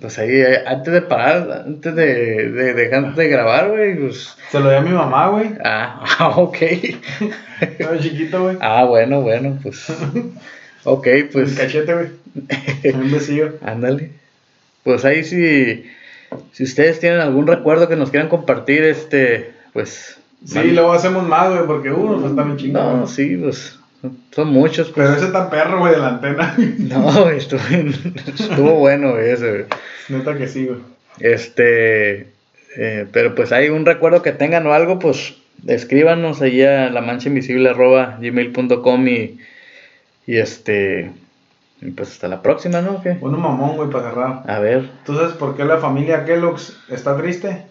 Pues 0.00 0.16
ahí, 0.18 0.30
eh, 0.30 0.62
antes 0.64 0.92
de 0.92 1.02
parar, 1.02 1.64
antes 1.66 1.94
de, 1.94 2.50
de 2.50 2.74
dejar 2.74 3.14
de 3.16 3.28
grabar, 3.28 3.70
güey, 3.70 3.98
pues... 3.98 4.36
Se 4.50 4.60
lo 4.60 4.70
di 4.70 4.76
a 4.76 4.80
mi 4.80 4.90
mamá, 4.90 5.28
güey. 5.28 5.50
Ah, 5.64 6.04
ah, 6.18 6.28
ok. 6.36 6.56
Estaba 7.60 7.98
chiquito, 7.98 8.44
güey. 8.44 8.58
Ah, 8.60 8.84
bueno, 8.84 9.22
bueno, 9.22 9.58
pues... 9.60 9.92
Ok, 10.84 11.02
Pues 11.04 11.26
pues... 11.32 11.54
cachete, 11.54 11.94
güey. 11.94 12.08
Un 12.94 13.10
besillo. 13.10 13.54
Ándale. 13.62 14.10
Pues 14.84 15.04
ahí 15.04 15.24
si, 15.24 15.84
si 16.52 16.62
ustedes 16.62 17.00
tienen 17.00 17.20
algún 17.20 17.48
recuerdo 17.48 17.88
que 17.88 17.96
nos 17.96 18.10
quieran 18.10 18.28
compartir, 18.28 18.84
este, 18.84 19.52
pues... 19.72 20.18
Sí, 20.44 20.62
luego 20.70 20.92
hacemos 20.92 21.26
más, 21.26 21.50
güey, 21.50 21.66
porque 21.66 21.90
uno 21.90 22.18
nos 22.18 22.22
falta 22.22 22.42
un 22.42 22.56
chingo. 22.56 22.80
No, 22.80 23.06
sí, 23.06 23.36
pues 23.36 23.78
son 24.32 24.48
muchos. 24.48 24.90
pues. 24.90 25.08
Pero 25.08 25.18
ese 25.18 25.32
tan 25.32 25.50
perro, 25.50 25.80
güey, 25.80 25.94
de 25.94 26.00
la 26.00 26.08
antena. 26.08 26.56
No, 26.78 27.28
estuvo, 27.30 27.60
estuvo 28.26 28.74
bueno 28.74 29.12
güey, 29.12 29.30
ese. 29.30 29.50
güey. 29.50 29.64
Neta 30.08 30.36
que 30.36 30.48
sí, 30.48 30.66
güey. 30.66 30.78
Este, 31.20 32.32
eh, 32.76 33.06
pero 33.12 33.34
pues 33.34 33.52
hay 33.52 33.68
un 33.68 33.84
recuerdo 33.84 34.22
que 34.22 34.32
tengan 34.32 34.66
o 34.66 34.72
algo, 34.72 34.98
pues 34.98 35.34
escríbanos 35.66 36.42
ahí 36.42 36.62
a 36.62 36.90
la 36.90 37.00
mancha 37.00 37.28
invisible 37.28 37.72
gmail.com 37.72 39.08
y, 39.08 39.38
y 40.26 40.36
este, 40.38 41.12
y 41.80 41.90
pues 41.90 42.10
hasta 42.12 42.28
la 42.28 42.42
próxima, 42.42 42.80
¿no? 42.80 43.02
¿Qué? 43.02 43.16
Uno 43.20 43.38
mamón, 43.38 43.76
güey, 43.76 43.90
para 43.90 44.10
cerrar. 44.10 44.42
A 44.46 44.58
ver, 44.58 44.88
¿Tú 45.04 45.14
sabes 45.14 45.34
por 45.34 45.56
qué 45.56 45.64
la 45.64 45.78
familia 45.78 46.24
Kellogg's 46.24 46.76
está 46.88 47.16
triste? 47.16 47.62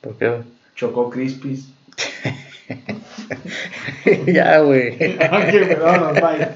¿por 0.00 0.16
qué? 0.16 0.32
Chocó 0.76 1.10
Crispies. 1.10 1.68
ya, 4.26 4.60
güey. 4.60 4.94
ok, 5.16 5.52
perdón, 5.68 6.14
bye. 6.14 6.48